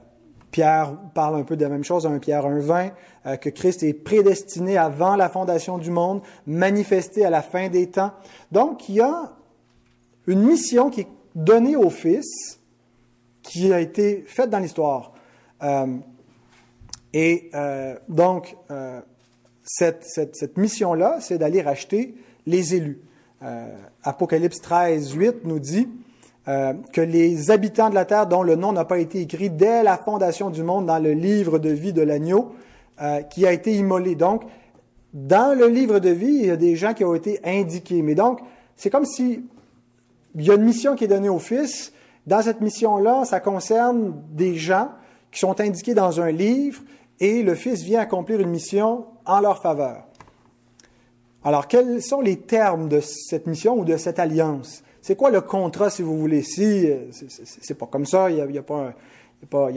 Pierre 0.50 0.98
parle 1.14 1.36
un 1.36 1.44
peu 1.44 1.56
de 1.56 1.62
la 1.62 1.70
même 1.70 1.84
chose, 1.84 2.04
1 2.04 2.18
Pierre 2.18 2.44
1.20, 2.44 2.90
euh, 3.26 3.36
que 3.36 3.48
Christ 3.48 3.84
est 3.84 3.94
prédestiné 3.94 4.76
avant 4.76 5.16
la 5.16 5.28
fondation 5.28 5.78
du 5.78 5.90
monde, 5.90 6.20
manifesté 6.46 7.24
à 7.24 7.30
la 7.30 7.42
fin 7.42 7.68
des 7.68 7.88
temps. 7.88 8.10
Donc, 8.50 8.88
il 8.88 8.96
y 8.96 9.00
a 9.00 9.32
une 10.26 10.42
mission 10.42 10.90
qui 10.90 11.02
est 11.02 11.08
donnée 11.34 11.76
au 11.76 11.90
Fils, 11.90 12.60
qui 13.42 13.72
a 13.72 13.80
été 13.80 14.24
faite 14.26 14.50
dans 14.50 14.58
l'histoire. 14.58 15.12
Euh, 15.62 15.86
et 17.12 17.50
euh, 17.54 17.94
donc, 18.08 18.56
euh, 18.70 19.00
cette, 19.64 20.04
cette, 20.04 20.36
cette 20.36 20.56
mission-là, 20.56 21.18
c'est 21.20 21.38
d'aller 21.38 21.62
racheter 21.62 22.14
les 22.46 22.74
élus. 22.74 23.00
Apocalypse 24.04 24.60
13, 24.60 25.14
8 25.14 25.44
nous 25.44 25.58
dit 25.58 25.88
que 26.46 27.00
les 27.00 27.50
habitants 27.50 27.90
de 27.90 27.96
la 27.96 28.04
terre 28.04 28.28
dont 28.28 28.44
le 28.44 28.54
nom 28.54 28.70
n'a 28.70 28.84
pas 28.84 28.98
été 28.98 29.20
écrit 29.20 29.50
dès 29.50 29.82
la 29.82 29.96
fondation 29.96 30.48
du 30.48 30.62
monde 30.62 30.86
dans 30.86 31.00
le 31.00 31.12
livre 31.12 31.58
de 31.58 31.70
vie 31.70 31.92
de 31.92 32.02
l'agneau, 32.02 32.52
qui 33.30 33.44
a 33.44 33.52
été 33.52 33.74
immolé. 33.74 34.14
Donc, 34.14 34.44
dans 35.12 35.58
le 35.58 35.66
livre 35.66 35.98
de 35.98 36.10
vie, 36.10 36.34
il 36.34 36.46
y 36.46 36.50
a 36.50 36.56
des 36.56 36.76
gens 36.76 36.94
qui 36.94 37.04
ont 37.04 37.16
été 37.16 37.40
indiqués. 37.44 38.02
Mais 38.02 38.14
donc, 38.14 38.38
c'est 38.76 38.90
comme 38.90 39.06
si 39.06 39.44
il 40.34 40.44
y 40.44 40.50
a 40.50 40.54
une 40.54 40.62
mission 40.62 40.94
qui 40.94 41.04
est 41.04 41.08
donnée 41.08 41.28
au 41.28 41.40
Fils. 41.40 41.91
Dans 42.26 42.42
cette 42.42 42.60
mission-là, 42.60 43.24
ça 43.24 43.40
concerne 43.40 44.22
des 44.30 44.54
gens 44.54 44.90
qui 45.30 45.40
sont 45.40 45.60
indiqués 45.60 45.94
dans 45.94 46.20
un 46.20 46.30
livre 46.30 46.82
et 47.18 47.42
le 47.42 47.54
Fils 47.54 47.82
vient 47.82 48.00
accomplir 48.00 48.40
une 48.40 48.50
mission 48.50 49.06
en 49.24 49.40
leur 49.40 49.60
faveur. 49.60 50.04
Alors, 51.44 51.66
quels 51.66 52.02
sont 52.02 52.20
les 52.20 52.36
termes 52.36 52.88
de 52.88 53.00
cette 53.00 53.46
mission 53.46 53.78
ou 53.78 53.84
de 53.84 53.96
cette 53.96 54.20
alliance? 54.20 54.84
C'est 55.00 55.16
quoi 55.16 55.30
le 55.30 55.40
contrat, 55.40 55.90
si 55.90 56.02
vous 56.02 56.16
voulez? 56.16 56.42
Si, 56.42 56.88
c'est 57.10 57.74
pas 57.74 57.86
comme 57.86 58.06
ça, 58.06 58.30
il 58.30 58.44
n'y 58.46 58.58
a, 58.58 58.62
pas, 58.62 58.76
un, 58.76 58.94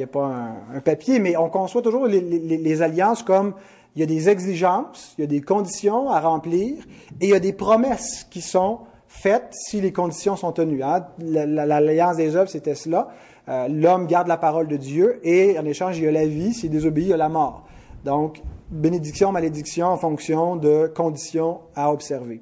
a 0.03 0.07
pas, 0.07 0.27
un, 0.75 0.81
papier, 0.81 1.17
mais 1.17 1.35
on 1.35 1.49
conçoit 1.49 1.81
toujours 1.81 2.05
les, 2.05 2.81
alliances 2.83 3.23
comme 3.23 3.55
il 3.95 4.01
y 4.01 4.03
a 4.03 4.05
des 4.05 4.29
exigences, 4.29 5.15
il 5.17 5.21
y 5.21 5.23
a 5.23 5.27
des 5.27 5.41
conditions 5.41 6.11
à 6.11 6.19
remplir 6.19 6.83
et 7.19 7.25
il 7.25 7.29
y 7.29 7.33
a 7.33 7.39
des 7.39 7.53
promesses 7.53 8.27
qui 8.29 8.41
sont 8.41 8.81
faites 9.21 9.49
si 9.51 9.81
les 9.81 9.91
conditions 9.91 10.35
sont 10.35 10.51
tenues. 10.51 10.83
Hein. 10.83 11.07
L'alliance 11.19 12.17
des 12.17 12.35
œuvres, 12.35 12.49
c'était 12.49 12.75
cela. 12.75 13.09
Euh, 13.47 13.67
l'homme 13.67 14.07
garde 14.07 14.27
la 14.27 14.37
parole 14.37 14.67
de 14.67 14.77
Dieu 14.77 15.19
et 15.23 15.57
en 15.57 15.65
échange, 15.65 15.97
il 15.97 16.03
y 16.03 16.07
a 16.07 16.11
la 16.11 16.25
vie. 16.25 16.53
S'il 16.53 16.69
désobéit, 16.69 17.05
il 17.05 17.09
y 17.09 17.13
a 17.13 17.17
la 17.17 17.29
mort. 17.29 17.65
Donc, 18.03 18.41
bénédiction, 18.69 19.31
malédiction 19.31 19.87
en 19.87 19.97
fonction 19.97 20.55
de 20.55 20.91
conditions 20.93 21.61
à 21.75 21.91
observer. 21.91 22.41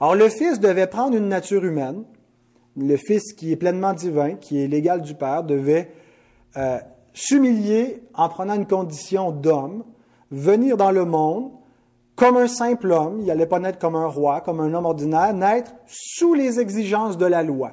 Alors, 0.00 0.14
le 0.14 0.28
Fils 0.28 0.60
devait 0.60 0.86
prendre 0.86 1.16
une 1.16 1.28
nature 1.28 1.64
humaine. 1.64 2.04
Le 2.76 2.96
Fils 2.96 3.32
qui 3.32 3.52
est 3.52 3.56
pleinement 3.56 3.92
divin, 3.92 4.34
qui 4.34 4.62
est 4.62 4.66
l'égal 4.66 5.00
du 5.00 5.14
Père, 5.14 5.44
devait 5.44 5.92
euh, 6.56 6.78
s'humilier 7.12 8.02
en 8.14 8.28
prenant 8.28 8.54
une 8.54 8.66
condition 8.66 9.30
d'homme, 9.30 9.84
venir 10.30 10.76
dans 10.76 10.90
le 10.90 11.04
monde 11.04 11.50
comme 12.16 12.36
un 12.36 12.46
simple 12.46 12.92
homme, 12.92 13.18
il 13.20 13.26
n'allait 13.26 13.46
pas 13.46 13.58
naître 13.58 13.78
comme 13.78 13.96
un 13.96 14.06
roi, 14.06 14.40
comme 14.40 14.60
un 14.60 14.72
homme 14.72 14.86
ordinaire, 14.86 15.34
naître 15.34 15.72
sous 15.86 16.34
les 16.34 16.60
exigences 16.60 17.18
de 17.18 17.26
la 17.26 17.42
loi, 17.42 17.72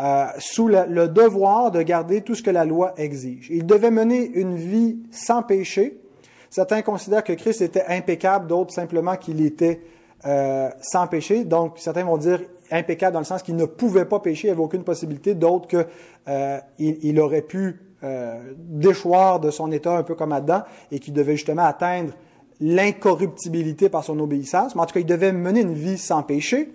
euh, 0.00 0.26
sous 0.38 0.68
le, 0.68 1.08
devoir 1.08 1.70
de 1.70 1.82
garder 1.82 2.20
tout 2.20 2.34
ce 2.34 2.42
que 2.42 2.50
la 2.50 2.64
loi 2.64 2.94
exige. 2.96 3.48
Il 3.50 3.66
devait 3.66 3.90
mener 3.90 4.24
une 4.34 4.56
vie 4.56 4.98
sans 5.10 5.42
péché. 5.42 6.00
Certains 6.48 6.82
considèrent 6.82 7.24
que 7.24 7.32
Christ 7.32 7.60
était 7.60 7.84
impeccable, 7.88 8.46
d'autres 8.46 8.72
simplement 8.72 9.16
qu'il 9.16 9.44
était 9.44 9.80
euh, 10.24 10.70
sans 10.80 11.06
péché. 11.06 11.44
Donc, 11.44 11.78
certains 11.78 12.04
vont 12.04 12.18
dire 12.18 12.40
impeccable 12.70 13.14
dans 13.14 13.20
le 13.20 13.24
sens 13.24 13.42
qu'il 13.42 13.56
ne 13.56 13.64
pouvait 13.64 14.06
pas 14.06 14.20
pécher, 14.20 14.48
il 14.48 14.50
n'y 14.50 14.56
avait 14.56 14.64
aucune 14.64 14.84
possibilité, 14.84 15.34
d'autres 15.34 15.68
qu'il 15.68 15.86
euh, 16.28 16.58
il 16.78 17.20
aurait 17.20 17.42
pu 17.42 17.80
euh, 18.04 18.52
déchoir 18.56 19.40
de 19.40 19.50
son 19.50 19.72
état 19.72 19.96
un 19.96 20.02
peu 20.02 20.14
comme 20.14 20.32
Adam 20.32 20.62
et 20.92 20.98
qu'il 20.98 21.14
devait 21.14 21.36
justement 21.36 21.64
atteindre 21.64 22.12
l'incorruptibilité 22.60 23.88
par 23.88 24.04
son 24.04 24.18
obéissance. 24.20 24.74
Mais 24.74 24.82
en 24.82 24.86
tout 24.86 24.94
cas, 24.94 25.00
il 25.00 25.06
devait 25.06 25.32
mener 25.32 25.60
une 25.60 25.74
vie 25.74 25.98
sans 25.98 26.22
péché, 26.22 26.72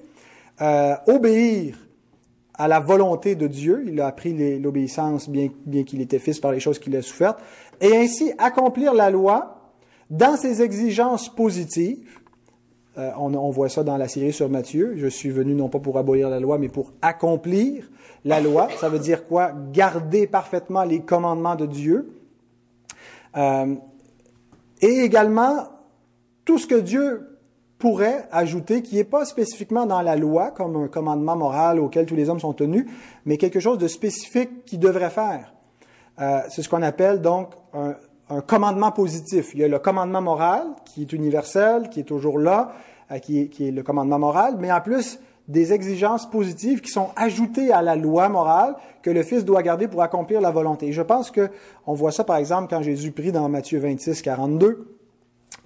euh, 0.62 0.96
obéir 1.08 1.78
à 2.54 2.68
la 2.68 2.80
volonté 2.80 3.36
de 3.36 3.48
Dieu. 3.48 3.84
Il 3.88 4.00
a 4.02 4.08
appris 4.08 4.60
l'obéissance 4.60 5.30
bien, 5.30 5.50
bien 5.66 5.84
qu'il 5.84 6.02
était 6.02 6.20
fils 6.20 6.40
par 6.40 6.52
les 6.52 6.60
choses 6.60 6.80
qu'il 6.80 6.96
a 6.96 7.02
souffertes. 7.02 7.40
Et 7.80 7.96
ainsi 7.96 8.32
accomplir 8.38 8.94
la 8.94 9.10
loi 9.10 9.74
dans 10.10 10.38
ses 10.38 10.62
exigences 10.62 11.30
positives. 11.30 12.20
Euh, 12.98 13.10
on, 13.18 13.34
on, 13.34 13.50
voit 13.50 13.70
ça 13.70 13.84
dans 13.84 13.98
la 13.98 14.08
série 14.08 14.34
sur 14.34 14.50
Matthieu. 14.50 14.94
Je 14.98 15.08
suis 15.08 15.30
venu 15.30 15.56
non 15.56 15.70
pas 15.70 15.80
pour 15.80 15.98
abolir 15.98 16.30
la 16.30 16.40
loi, 16.40 16.58
mais 16.58 16.68
pour 16.68 16.92
accomplir 17.02 17.90
la 18.26 18.42
loi. 18.42 18.68
Ça 18.80 18.90
veut 18.90 19.00
dire 19.00 19.26
quoi? 19.26 19.54
Garder 19.72 20.28
parfaitement 20.28 20.84
les 20.84 21.00
commandements 21.00 21.56
de 21.56 21.66
Dieu. 21.66 22.14
Euh, 23.38 23.76
et 24.82 25.00
également 25.00 25.68
tout 26.46 26.58
ce 26.58 26.68
que 26.68 26.76
Dieu 26.76 27.40
pourrait 27.78 28.28
ajouter, 28.32 28.84
qui 28.84 28.96
n'est 28.96 29.04
pas 29.04 29.26
spécifiquement 29.26 29.86
dans 29.86 30.02
la 30.02 30.16
loi, 30.16 30.52
comme 30.52 30.76
un 30.76 30.88
commandement 30.88 31.36
moral 31.36 31.80
auquel 31.80 32.06
tous 32.06 32.16
les 32.16 32.30
hommes 32.30 32.40
sont 32.40 32.54
tenus, 32.54 32.86
mais 33.26 33.38
quelque 33.38 33.60
chose 33.60 33.80
de 33.80 33.88
spécifique 33.88 34.66
qu'il 34.66 34.80
devrait 34.80 35.10
faire. 35.10 35.54
Euh, 36.20 36.42
c'est 36.50 36.62
ce 36.62 36.70
qu'on 36.70 36.84
appelle 36.84 37.22
donc 37.22 37.54
un, 37.74 37.96
commandement 38.42 38.92
positif. 38.92 39.52
Il 39.54 39.60
y 39.60 39.64
a 39.64 39.68
le 39.68 39.80
commandement 39.80 40.22
moral, 40.22 40.68
qui 40.86 41.02
est 41.02 41.12
universel, 41.12 41.90
qui 41.90 42.00
est 42.00 42.04
toujours 42.04 42.38
là, 42.38 42.74
euh, 43.12 43.18
qui 43.18 43.40
est 43.40 43.72
le 43.72 43.84
commandement 43.84 44.20
moral, 44.20 44.56
mais 44.60 44.72
en 44.72 44.80
plus, 44.80 45.20
des 45.48 45.74
exigences 45.74 46.30
positives 46.30 46.82
qui 46.82 46.92
sont 46.92 47.10
ajoutées 47.16 47.72
à 47.72 47.82
la 47.82 47.96
loi 47.96 48.30
morale 48.30 48.76
que 49.02 49.10
le 49.10 49.24
Fils 49.24 49.44
doit 49.44 49.64
garder 49.64 49.88
pour 49.88 50.02
accomplir 50.02 50.40
la 50.42 50.52
volonté. 50.52 50.92
Je 50.92 51.02
pense 51.02 51.32
que 51.32 51.50
on 51.88 51.94
voit 51.94 52.12
ça 52.12 52.24
par 52.24 52.38
exemple 52.38 52.68
quand 52.70 52.82
Jésus 52.82 53.12
prie 53.12 53.32
dans 53.32 53.48
Matthieu 53.50 53.80
26, 53.80 54.22
42, 54.22 54.98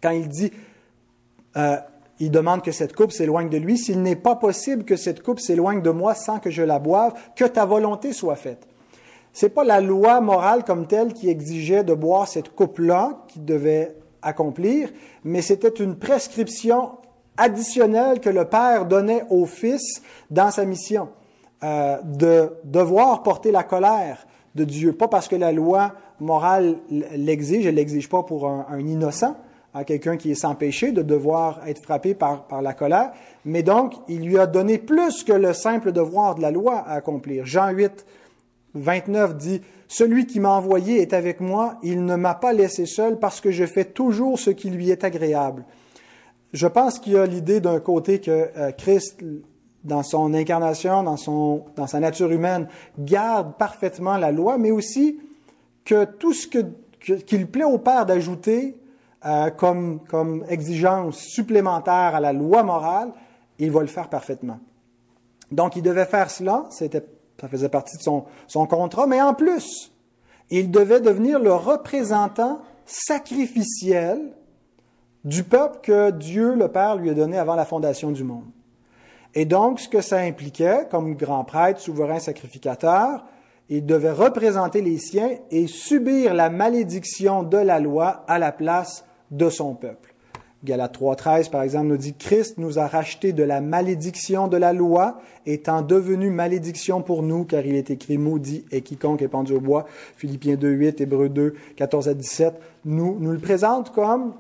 quand 0.02 0.12
il 0.12 0.28
dit, 0.28 0.52
euh, 1.58 1.78
il 2.20 2.32
demande 2.32 2.62
que 2.64 2.72
cette 2.72 2.96
coupe 2.96 3.12
s'éloigne 3.12 3.50
de 3.50 3.58
lui. 3.58 3.78
S'il 3.78 4.02
n'est 4.02 4.16
pas 4.16 4.36
possible 4.36 4.86
que 4.86 4.96
cette 4.96 5.22
coupe 5.22 5.40
s'éloigne 5.40 5.82
de 5.82 5.90
moi 5.90 6.16
sans 6.16 6.40
que 6.40 6.50
je 6.50 6.64
la 6.64 6.80
boive, 6.80 7.14
que 7.36 7.46
ta 7.46 7.66
volonté 7.66 8.14
soit 8.14 8.36
faite. 8.36 8.68
C'est 9.34 9.50
pas 9.50 9.66
la 9.66 9.82
loi 9.82 10.22
morale 10.22 10.64
comme 10.64 10.88
telle 10.88 11.14
qui 11.14 11.30
exigeait 11.30 11.84
de 11.84 11.94
boire 11.94 12.28
cette 12.28 12.56
coupe-là 12.56 13.26
qui 13.28 13.40
devait 13.40 13.98
accomplir, 14.22 14.90
mais 15.26 15.42
c'était 15.42 15.68
une 15.68 15.98
prescription 15.98 16.92
additionnel 17.38 18.20
que 18.20 18.30
le 18.30 18.46
Père 18.46 18.86
donnait 18.86 19.24
au 19.30 19.46
Fils 19.46 20.02
dans 20.30 20.52
sa 20.52 20.66
mission, 20.66 21.10
euh, 21.64 21.98
de 22.04 22.52
devoir 22.64 23.24
porter 23.24 23.52
la 23.52 23.64
colère 23.64 24.26
de 24.56 24.64
Dieu, 24.64 24.94
pas 24.94 25.08
parce 25.08 25.28
que 25.28 25.36
la 25.36 25.52
loi 25.52 25.94
morale 26.20 26.78
l'exige, 26.90 27.66
elle 27.66 27.76
l'exige 27.76 28.10
pas 28.10 28.24
pour 28.24 28.48
un, 28.48 28.80
innocent, 28.80 29.36
à 29.74 29.84
quelqu'un 29.84 30.16
qui 30.16 30.32
est 30.32 30.36
sans 30.36 30.56
péché, 30.56 30.94
de 30.94 31.02
devoir 31.02 31.60
être 31.68 31.82
frappé 31.82 32.14
par, 32.16 32.48
par 32.48 32.62
la 32.62 32.74
colère, 32.74 33.12
mais 33.44 33.64
donc 33.64 33.94
il 34.08 34.26
lui 34.26 34.40
a 34.40 34.48
donné 34.48 34.78
plus 34.78 35.24
que 35.24 35.34
le 35.34 35.54
simple 35.54 35.92
devoir 35.92 36.36
de 36.36 36.42
la 36.42 36.52
loi 36.52 36.78
à 36.78 36.94
accomplir. 36.94 37.46
Jean 37.46 37.70
8, 37.72 38.06
29 38.76 39.36
dit, 39.36 39.62
Celui 39.88 40.28
qui 40.28 40.40
m'a 40.40 40.52
envoyé 40.52 41.02
est 41.02 41.14
avec 41.14 41.40
moi, 41.40 41.76
il 41.84 42.06
ne 42.06 42.16
m'a 42.16 42.36
pas 42.36 42.54
laissé 42.54 42.86
seul 42.86 43.20
parce 43.20 43.42
que 43.42 43.52
je 43.52 43.66
fais 43.66 43.86
toujours 43.86 44.40
ce 44.40 44.52
qui 44.52 44.70
lui 44.70 44.92
est 44.92 45.04
agréable. 45.04 45.66
Je 46.56 46.68
pense 46.68 47.00
qu'il 47.00 47.12
y 47.12 47.18
a 47.18 47.26
l'idée 47.26 47.60
d'un 47.60 47.82
côté 47.82 48.22
que 48.22 48.50
euh, 48.56 48.72
Christ, 48.72 49.22
dans 49.84 50.04
son 50.04 50.34
incarnation, 50.34 51.04
dans, 51.04 51.18
sa 51.88 52.00
nature 52.00 52.32
humaine, 52.32 52.70
garde 52.98 53.58
parfaitement 53.58 54.16
la 54.16 54.32
loi, 54.32 54.58
mais 54.58 54.72
aussi 54.72 55.20
que 55.84 56.06
tout 56.06 56.32
ce 56.32 56.48
qu'il 56.48 57.48
plaît 57.48 57.66
au 57.66 57.78
Père 57.78 58.06
d'ajouter 58.06 58.78
euh, 59.26 59.50
comme, 59.50 60.00
comme 60.08 60.46
exigence 60.48 61.18
supplémentaire 61.18 62.16
à 62.16 62.22
la 62.22 62.32
loi 62.32 62.64
morale, 62.64 63.12
il 63.60 63.70
va 63.70 63.82
le 63.82 63.88
faire 63.88 64.08
parfaitement. 64.08 64.60
Donc, 65.52 65.76
il 65.76 65.82
devait 65.82 66.06
faire 66.06 66.32
cela, 66.32 66.68
ça 66.70 67.50
faisait 67.50 67.68
partie 67.68 67.98
de 67.98 68.02
son 68.02 68.66
contrat, 68.66 69.08
mais 69.08 69.22
en 69.22 69.34
plus, 69.34 69.92
il 70.50 70.72
devait 70.72 71.02
devenir 71.02 71.38
le 71.38 71.54
représentant 71.54 72.62
sacrificiel 72.86 74.32
du 75.26 75.44
peuple 75.44 75.80
que 75.82 76.12
Dieu 76.12 76.54
le 76.54 76.68
Père 76.70 76.96
lui 76.96 77.10
a 77.10 77.14
donné 77.14 77.38
avant 77.38 77.56
la 77.56 77.66
fondation 77.66 78.12
du 78.12 78.24
monde. 78.24 78.46
Et 79.34 79.46
donc, 79.46 79.82
ce 79.82 79.90
que 79.90 80.00
ça 80.00 80.20
impliquait, 80.20 80.88
comme 80.90 81.16
grand 81.16 81.44
prêtre, 81.44 81.82
souverain, 81.82 82.20
sacrificateur, 82.20 83.26
il 83.68 83.86
devait 83.86 84.12
représenter 84.12 84.82
les 84.82 84.98
siens 84.98 85.32
et 85.52 85.68
subir 85.68 86.34
la 86.34 86.50
malédiction 86.50 87.44
de 87.44 87.58
la 87.58 87.80
loi 87.80 88.24
à 88.28 88.40
la 88.40 88.52
place 88.52 89.04
de 89.32 89.50
son 89.50 89.74
peuple. 89.74 90.14
Galates 90.64 90.98
3.13, 90.98 91.50
par 91.50 91.64
exemple, 91.64 91.88
nous 91.88 91.98
dit 91.98 92.14
Christ 92.14 92.58
nous 92.58 92.80
a 92.80 92.88
rachetés 92.88 93.34
de 93.34 93.44
la 93.44 93.62
malédiction 93.62 94.48
de 94.48 94.58
la 94.58 94.74
loi, 94.74 95.20
étant 95.46 95.82
devenu 95.82 96.30
malédiction 96.30 97.02
pour 97.02 97.22
nous, 97.24 97.44
car 97.44 97.66
il 97.66 97.76
est 97.76 97.92
écrit 97.92 98.18
maudit 98.18 98.66
et 98.72 98.82
quiconque 98.82 99.22
est 99.22 99.28
pendu 99.28 99.54
au 99.54 99.60
bois. 99.60 99.86
Philippiens 100.16 100.56
2.8, 100.56 101.04
Hébreux 101.04 101.30
2, 101.30 101.56
14 101.76 102.10
à 102.10 102.14
17, 102.14 102.54
nous, 102.86 103.18
nous 103.20 103.32
le 103.32 103.40
présente 103.40 103.92
comme 103.92 104.34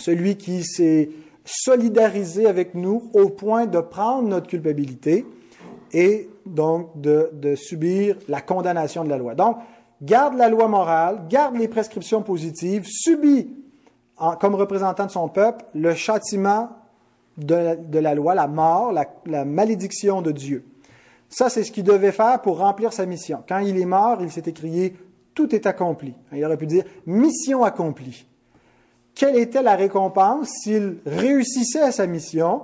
celui 0.00 0.36
qui 0.36 0.64
s'est 0.64 1.10
solidarisé 1.44 2.46
avec 2.46 2.74
nous 2.74 3.10
au 3.14 3.28
point 3.28 3.66
de 3.66 3.80
prendre 3.80 4.28
notre 4.28 4.46
culpabilité 4.46 5.26
et 5.92 6.28
donc 6.46 7.00
de, 7.00 7.54
subir 7.56 8.16
la 8.28 8.40
condamnation 8.40 9.04
de 9.04 9.08
la 9.08 9.18
loi. 9.18 9.34
Donc, 9.34 9.56
garde 10.02 10.36
la 10.36 10.48
loi 10.48 10.68
morale, 10.68 11.22
garde 11.28 11.56
les 11.56 11.68
prescriptions 11.68 12.22
positives, 12.22 12.84
subit 12.86 13.56
comme 14.38 14.54
représentant 14.54 15.06
de 15.06 15.10
son 15.10 15.28
peuple 15.28 15.64
le 15.74 15.94
châtiment 15.94 16.70
de, 17.38 17.98
la 17.98 18.14
loi, 18.14 18.34
la 18.34 18.46
mort, 18.46 18.92
la, 18.92 19.06
la 19.26 19.44
malédiction 19.44 20.20
de 20.20 20.30
Dieu. 20.30 20.64
Ça, 21.28 21.48
c'est 21.48 21.62
ce 21.62 21.72
qu'il 21.72 21.84
devait 21.84 22.12
faire 22.12 22.42
pour 22.42 22.58
remplir 22.58 22.92
sa 22.92 23.06
mission. 23.06 23.42
Quand 23.48 23.58
il 23.58 23.78
est 23.78 23.86
mort, 23.86 24.18
il 24.20 24.30
s'est 24.30 24.42
écrié 24.46 24.96
Tout 25.34 25.54
est 25.54 25.66
accompli. 25.66 26.14
Il 26.32 26.44
aurait 26.44 26.56
pu 26.56 26.66
dire 26.66 26.84
Mission 27.06 27.64
accomplie 27.64 28.26
quelle 29.20 29.36
était 29.36 29.62
la 29.62 29.76
récompense 29.76 30.48
s'il 30.62 30.96
réussissait 31.04 31.82
à 31.82 31.92
sa 31.92 32.06
mission? 32.06 32.62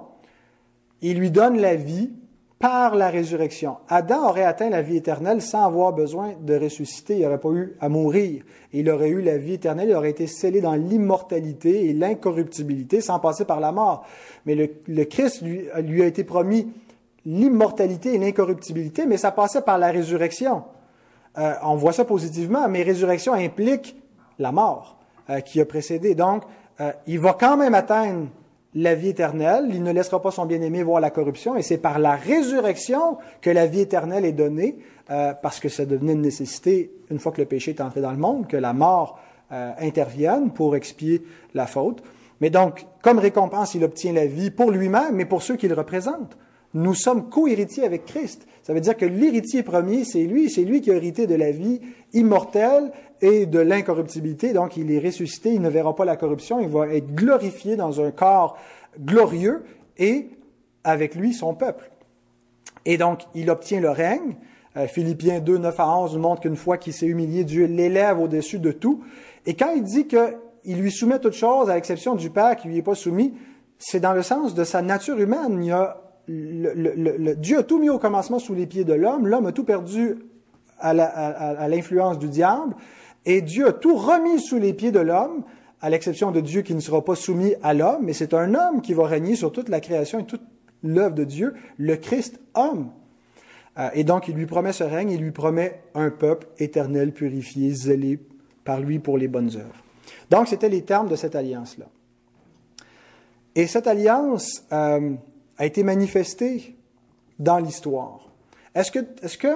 Il 1.02 1.18
lui 1.18 1.30
donne 1.30 1.58
la 1.58 1.74
vie 1.74 2.12
par 2.58 2.94
la 2.94 3.10
résurrection. 3.10 3.76
Adam 3.90 4.30
aurait 4.30 4.44
atteint 4.44 4.70
la 4.70 4.80
vie 4.80 4.96
éternelle 4.96 5.42
sans 5.42 5.66
avoir 5.66 5.92
besoin 5.92 6.32
de 6.40 6.56
ressusciter. 6.56 7.16
Il 7.16 7.24
n'aurait 7.24 7.40
pas 7.40 7.50
eu 7.50 7.76
à 7.78 7.90
mourir. 7.90 8.42
Il 8.72 8.88
aurait 8.88 9.10
eu 9.10 9.20
la 9.20 9.36
vie 9.36 9.52
éternelle. 9.52 9.90
Il 9.90 9.94
aurait 9.94 10.08
été 10.08 10.26
scellé 10.26 10.62
dans 10.62 10.76
l'immortalité 10.76 11.90
et 11.90 11.92
l'incorruptibilité 11.92 13.02
sans 13.02 13.18
passer 13.18 13.44
par 13.44 13.60
la 13.60 13.70
mort. 13.70 14.06
Mais 14.46 14.54
le, 14.54 15.04
Christ 15.04 15.42
lui, 15.42 15.68
a 15.70 16.06
été 16.06 16.24
promis 16.24 16.72
l'immortalité 17.26 18.14
et 18.14 18.18
l'incorruptibilité, 18.18 19.04
mais 19.04 19.18
ça 19.18 19.30
passait 19.30 19.60
par 19.60 19.76
la 19.76 19.90
résurrection. 19.90 20.64
Euh, 21.36 21.52
on 21.62 21.76
voit 21.76 21.92
ça 21.92 22.06
positivement, 22.06 22.66
mais 22.66 22.82
résurrection 22.82 23.34
implique 23.34 23.94
la 24.38 24.52
mort. 24.52 24.95
Euh, 25.28 25.40
qui 25.40 25.60
a 25.60 25.64
précédé. 25.64 26.14
Donc, 26.14 26.44
euh, 26.80 26.92
il 27.08 27.18
va 27.18 27.36
quand 27.38 27.56
même 27.56 27.74
atteindre 27.74 28.28
la 28.76 28.94
vie 28.94 29.08
éternelle. 29.08 29.70
Il 29.70 29.82
ne 29.82 29.90
laissera 29.90 30.22
pas 30.22 30.30
son 30.30 30.46
bien-aimé 30.46 30.82
voir 30.82 31.00
la 31.00 31.10
corruption. 31.10 31.56
Et 31.56 31.62
c'est 31.62 31.78
par 31.78 31.98
la 31.98 32.14
résurrection 32.14 33.16
que 33.40 33.50
la 33.50 33.66
vie 33.66 33.80
éternelle 33.80 34.24
est 34.24 34.32
donnée, 34.32 34.76
euh, 35.10 35.32
parce 35.42 35.58
que 35.58 35.68
ça 35.68 35.84
devenait 35.86 36.12
une 36.12 36.20
nécessité 36.20 36.92
une 37.10 37.18
fois 37.18 37.32
que 37.32 37.40
le 37.40 37.46
péché 37.46 37.72
est 37.72 37.80
entré 37.80 38.00
dans 38.00 38.12
le 38.12 38.18
monde, 38.18 38.46
que 38.46 38.56
la 38.56 38.72
mort 38.72 39.18
euh, 39.50 39.72
interviennent 39.80 40.52
pour 40.52 40.76
expier 40.76 41.22
la 41.54 41.66
faute. 41.66 42.02
Mais 42.40 42.50
donc, 42.50 42.86
comme 43.02 43.18
récompense, 43.18 43.74
il 43.74 43.82
obtient 43.82 44.12
la 44.12 44.26
vie 44.26 44.50
pour 44.50 44.70
lui-même, 44.70 45.14
mais 45.14 45.24
pour 45.24 45.42
ceux 45.42 45.56
qu'il 45.56 45.72
représente. 45.72 46.36
Nous 46.74 46.94
sommes 46.94 47.30
co-héritiers 47.30 47.84
avec 47.84 48.04
Christ. 48.04 48.46
Ça 48.62 48.74
veut 48.74 48.80
dire 48.80 48.96
que 48.96 49.06
l'héritier 49.06 49.62
premier, 49.62 50.04
c'est 50.04 50.24
lui, 50.24 50.50
c'est 50.50 50.64
lui 50.64 50.82
qui 50.82 50.90
a 50.90 50.94
hérité 50.94 51.26
de 51.26 51.34
la 51.34 51.50
vie 51.50 51.80
immortelle 52.12 52.92
et 53.20 53.46
de 53.46 53.58
l'incorruptibilité. 53.58 54.52
Donc, 54.52 54.76
il 54.76 54.90
est 54.92 54.98
ressuscité, 54.98 55.52
il 55.52 55.60
ne 55.60 55.68
verra 55.68 55.94
pas 55.94 56.04
la 56.04 56.16
corruption, 56.16 56.60
il 56.60 56.68
va 56.68 56.88
être 56.88 57.14
glorifié 57.14 57.76
dans 57.76 58.00
un 58.00 58.10
corps 58.10 58.56
glorieux 58.98 59.64
et 59.98 60.30
avec 60.84 61.14
lui 61.14 61.32
son 61.32 61.54
peuple. 61.54 61.90
Et 62.84 62.98
donc, 62.98 63.22
il 63.34 63.50
obtient 63.50 63.80
le 63.80 63.90
règne. 63.90 64.36
Euh, 64.76 64.86
Philippiens 64.86 65.40
2, 65.40 65.58
9 65.58 65.80
à 65.80 65.98
11 65.98 66.14
nous 66.14 66.20
montre 66.20 66.42
qu'une 66.42 66.56
fois 66.56 66.78
qu'il 66.78 66.92
s'est 66.92 67.06
humilié, 67.06 67.44
Dieu 67.44 67.66
l'élève 67.66 68.20
au-dessus 68.20 68.58
de 68.58 68.72
tout. 68.72 69.02
Et 69.46 69.54
quand 69.54 69.72
il 69.74 69.82
dit 69.82 70.06
qu'il 70.06 70.80
lui 70.80 70.92
soumet 70.92 71.18
toute 71.18 71.32
chose, 71.34 71.70
à 71.70 71.74
l'exception 71.74 72.14
du 72.14 72.30
Père 72.30 72.56
qui 72.56 72.68
lui 72.68 72.78
est 72.78 72.82
pas 72.82 72.94
soumis, 72.94 73.34
c'est 73.78 74.00
dans 74.00 74.12
le 74.12 74.22
sens 74.22 74.54
de 74.54 74.64
sa 74.64 74.82
nature 74.82 75.18
humaine. 75.18 75.62
Il 75.62 75.72
a, 75.72 76.02
le, 76.28 77.34
Dieu 77.34 77.58
a 77.58 77.62
tout 77.62 77.78
mis 77.78 77.90
au 77.90 77.98
commencement 77.98 78.38
sous 78.38 78.54
les 78.54 78.66
pieds 78.66 78.84
de 78.84 78.94
l'homme. 78.94 79.26
L'homme 79.26 79.46
a 79.46 79.52
tout 79.52 79.64
perdu 79.64 80.16
à 80.78 81.68
l'influence 81.68 82.18
du 82.18 82.28
diable. 82.28 82.74
Et 83.26 83.42
Dieu 83.42 83.68
a 83.68 83.72
tout 83.72 83.96
remis 83.96 84.40
sous 84.40 84.58
les 84.58 84.72
pieds 84.72 84.92
de 84.92 85.00
l'homme, 85.00 85.42
à 85.80 85.90
l'exception 85.90 86.30
de 86.30 86.40
Dieu 86.40 86.62
qui 86.62 86.74
ne 86.74 86.80
sera 86.80 87.04
pas 87.04 87.16
soumis 87.16 87.54
à 87.62 87.74
l'homme, 87.74 88.02
mais 88.02 88.12
c'est 88.12 88.32
un 88.32 88.54
homme 88.54 88.80
qui 88.80 88.94
va 88.94 89.06
régner 89.06 89.36
sur 89.36 89.52
toute 89.52 89.68
la 89.68 89.80
création 89.80 90.20
et 90.20 90.24
toute 90.24 90.42
l'œuvre 90.82 91.14
de 91.14 91.24
Dieu, 91.24 91.54
le 91.76 91.96
Christ 91.96 92.40
homme. 92.54 92.90
Euh, 93.78 93.90
et 93.92 94.04
donc, 94.04 94.28
il 94.28 94.34
lui 94.34 94.46
promet 94.46 94.72
ce 94.72 94.84
règne, 94.84 95.10
il 95.10 95.20
lui 95.20 95.32
promet 95.32 95.82
un 95.94 96.10
peuple 96.10 96.46
éternel, 96.58 97.12
purifié, 97.12 97.72
zélé 97.72 98.20
par 98.64 98.80
lui 98.80 99.00
pour 99.00 99.18
les 99.18 99.28
bonnes 99.28 99.50
œuvres. 99.56 99.82
Donc, 100.30 100.48
c'était 100.48 100.68
les 100.68 100.82
termes 100.82 101.08
de 101.08 101.16
cette 101.16 101.34
alliance-là. 101.34 101.86
Et 103.54 103.66
cette 103.66 103.86
alliance 103.86 104.64
euh, 104.72 105.14
a 105.58 105.66
été 105.66 105.82
manifestée 105.82 106.76
dans 107.38 107.58
l'histoire. 107.58 108.28
Est-ce 108.74 108.90
que, 108.90 109.00
est-ce 109.22 109.36
que 109.36 109.48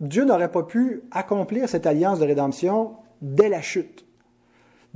Dieu 0.00 0.24
n'aurait 0.24 0.50
pas 0.50 0.64
pu 0.64 1.02
accomplir 1.10 1.68
cette 1.68 1.86
alliance 1.86 2.18
de 2.18 2.24
rédemption 2.24 2.96
dès 3.20 3.48
la 3.48 3.60
chute? 3.60 4.06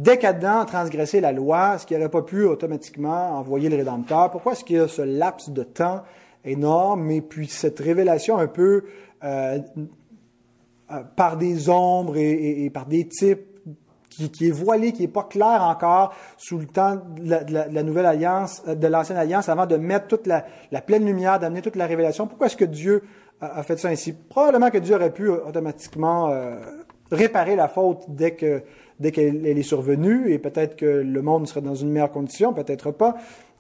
Dès 0.01 0.17
qu'Adam 0.17 0.61
a 0.61 0.65
transgressé 0.65 1.21
la 1.21 1.31
loi, 1.31 1.75
est-ce 1.75 1.85
qu'il 1.85 1.99
n'aurait 1.99 2.09
pas 2.09 2.23
pu 2.23 2.45
automatiquement 2.45 3.39
envoyer 3.39 3.69
le 3.69 3.77
Rédempteur? 3.77 4.31
Pourquoi 4.31 4.53
est-ce 4.53 4.65
qu'il 4.65 4.77
y 4.77 4.79
a 4.79 4.89
ce 4.89 5.03
laps 5.03 5.51
de 5.51 5.63
temps 5.63 6.05
énorme 6.43 7.11
et 7.11 7.21
puis 7.21 7.49
cette 7.49 7.79
révélation 7.81 8.39
un 8.39 8.47
peu 8.47 8.85
euh, 9.23 9.59
euh, 10.91 11.03
par 11.17 11.37
des 11.37 11.69
ombres 11.69 12.17
et, 12.17 12.71
par 12.73 12.87
des 12.87 13.09
types 13.09 13.47
qui, 14.09 14.49
est 14.49 14.51
voilé, 14.51 14.93
qui 14.93 15.03
n'est 15.03 15.09
pas 15.09 15.25
clair 15.25 15.63
encore 15.63 16.15
sous 16.39 16.57
le 16.57 16.67
temps 16.67 16.97
de 16.97 17.53
la, 17.53 17.83
nouvelle 17.83 18.07
alliance, 18.07 18.63
euh, 18.69 18.75
de 18.75 18.87
l'ancienne 18.87 19.19
alliance, 19.19 19.51
avant 19.51 19.67
de 19.67 19.77
mettre 19.77 20.07
toute 20.07 20.27
la, 20.27 20.43
pleine 20.81 21.05
lumière, 21.05 21.39
d'amener 21.39 21.61
toute 21.61 21.77
la 21.77 21.87
révélation. 21.87 22.27
Pourquoi 22.27 22.47
est-ce 22.47 22.57
que 22.57 22.65
Dieu 22.65 23.03
a, 23.43 23.63
fait 23.63 23.79
ça 23.79 23.89
ainsi? 23.89 24.15
Probablement 24.15 24.71
que 24.71 24.79
Dieu 24.79 24.95
aurait 24.95 25.13
pu 25.13 25.29
automatiquement 25.29 26.31
réparer 27.11 27.57
la 27.57 27.69
faute 27.69 28.05
dès 28.09 28.33
que 28.33 28.63
dès 29.01 29.13
qu'elle 29.13 29.47
est 29.47 29.63
survenue, 29.63 30.31
et 30.31 30.39
peut-être 30.39 30.77
que 30.77 30.85
le 30.85 31.23
monde 31.23 31.49
serait 31.49 31.63
dans 31.63 31.75
une 31.75 31.91
meilleure 31.91 32.13
condition, 32.13 32.53
peut-être 32.53 32.91
pas. 32.91 33.17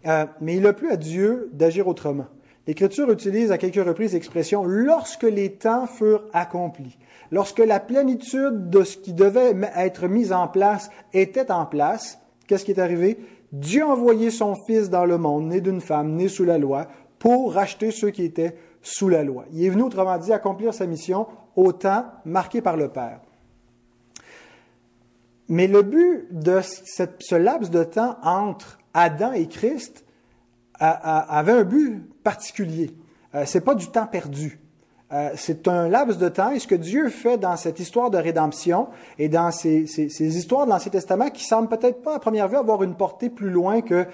Euh, 0.07 0.27
mais 0.41 0.57
il 0.57 0.67
a 0.67 0.73
plu 0.73 0.91
à 0.91 0.97
Dieu 0.97 1.49
d'agir 1.53 1.89
autrement. 1.89 2.27
L'Écriture 2.67 3.11
utilise 3.11 3.51
à 3.51 3.59
quelques 3.59 3.85
reprises 3.85 4.13
l'expression 4.13 4.65
lorsque 4.65 5.25
les 5.25 5.53
temps 5.53 5.87
furent 5.87 6.25
accomplis, 6.33 6.99
lorsque 7.31 7.59
la 7.59 7.81
plénitude 7.81 8.69
de 8.69 8.85
ce 8.85 8.99
qui 8.99 9.15
devait 9.15 9.57
être 9.77 10.09
mis 10.09 10.31
en 10.33 10.47
place 10.47 10.91
était 11.15 11.51
en 11.51 11.65
place. 11.65 12.19
Qu'est-ce 12.47 12.65
qui 12.65 12.73
est 12.73 12.81
arrivé? 12.81 13.19
Dieu 13.53 13.83
a 13.83 13.89
envoyé 13.89 14.31
son 14.31 14.55
Fils 14.67 14.91
dans 14.91 15.07
le 15.07 15.19
monde, 15.19 15.49
né 15.49 15.61
d'une 15.61 15.81
femme, 15.81 16.15
né 16.15 16.29
sous 16.29 16.45
la 16.45 16.59
loi, 16.59 16.87
pour 17.19 17.55
racheter 17.55 17.91
ceux 17.91 18.11
qui 18.11 18.25
étaient 18.25 18.57
sous 18.83 19.09
la 19.09 19.25
loi. 19.25 19.47
Il 19.53 19.65
est 19.65 19.71
venu, 19.71 19.83
autrement 19.83 20.19
dit, 20.19 20.33
accomplir 20.33 20.75
sa 20.75 20.87
mission 20.87 21.27
au 21.57 21.73
temps 21.73 22.05
marqué 22.25 22.61
par 22.61 22.77
le 22.77 22.89
Père. 22.89 23.21
Mais 25.51 25.67
le 25.67 25.83
but 25.83 26.29
de 26.31 26.61
ce 26.63 27.35
laps 27.35 27.71
de 27.71 27.83
temps 27.83 28.17
entre 28.23 28.79
Adam 28.95 29.33
et 29.33 29.49
Christ 29.49 30.05
avait 30.79 31.53
un 31.53 31.65
but 31.65 32.09
particulier. 32.23 32.95
Euh, 33.35 33.43
c'est 33.47 33.61
pas 33.61 33.75
du 33.75 33.89
temps 33.89 34.07
perdu. 34.07 34.61
Euh, 35.13 35.31
c'est 35.35 35.67
un 35.67 35.89
laps 35.89 36.19
de 36.19 36.29
temps. 36.29 36.53
Et 36.53 36.61
ce 36.61 36.69
que 36.69 36.77
Dieu 36.77 37.09
fait 37.09 37.37
dans 37.37 37.57
cette 37.57 37.81
histoire 37.81 38.11
de 38.11 38.17
rédemption 38.17 38.89
et 39.19 39.29
dans 39.29 39.51
ces, 39.51 39.83
histoires 40.21 40.67
de 40.67 40.71
l'Ancien 40.71 40.93
Testament 40.93 41.31
qui 41.31 41.45
semblent 41.45 41.69
peut-être 41.69 42.01
pas 42.01 42.15
à 42.15 42.19
première 42.21 42.47
vue 42.47 42.57
avoir 42.57 42.85
une 42.85 42.95
portée 42.95 43.29
plus 43.29 43.51
loin 43.51 43.81
que 43.81 44.07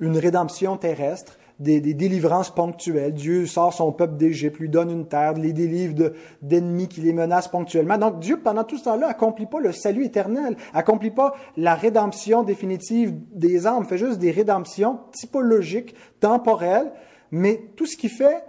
une 0.00 0.18
rédemption 0.18 0.76
terrestre, 0.76 1.38
des, 1.60 1.80
délivrances 1.80 2.50
ponctuelles. 2.50 3.14
Dieu 3.14 3.46
sort 3.46 3.72
son 3.72 3.92
peuple 3.92 4.16
d'Égypte, 4.16 4.58
lui 4.58 4.68
donne 4.68 4.90
une 4.90 5.06
terre, 5.06 5.34
les 5.34 5.52
délivre 5.52 6.12
d'ennemis 6.42 6.88
qui 6.88 7.00
les 7.00 7.12
menacent 7.12 7.48
ponctuellement. 7.48 7.98
Donc 7.98 8.18
Dieu, 8.20 8.40
pendant 8.40 8.64
tout 8.64 8.76
ce 8.76 8.84
temps-là, 8.84 9.08
accomplit 9.08 9.46
pas 9.46 9.60
le 9.60 9.72
salut 9.72 10.04
éternel, 10.04 10.56
accomplit 10.72 11.10
pas 11.10 11.34
la 11.56 11.74
rédemption 11.74 12.42
définitive 12.42 13.14
des 13.32 13.66
âmes, 13.66 13.84
fait 13.84 13.98
juste 13.98 14.18
des 14.18 14.30
rédemptions 14.30 15.00
typologiques, 15.12 15.94
temporelles, 16.20 16.90
mais 17.30 17.70
tout 17.76 17.86
ce 17.86 17.96
qu'il 17.96 18.10
fait 18.10 18.44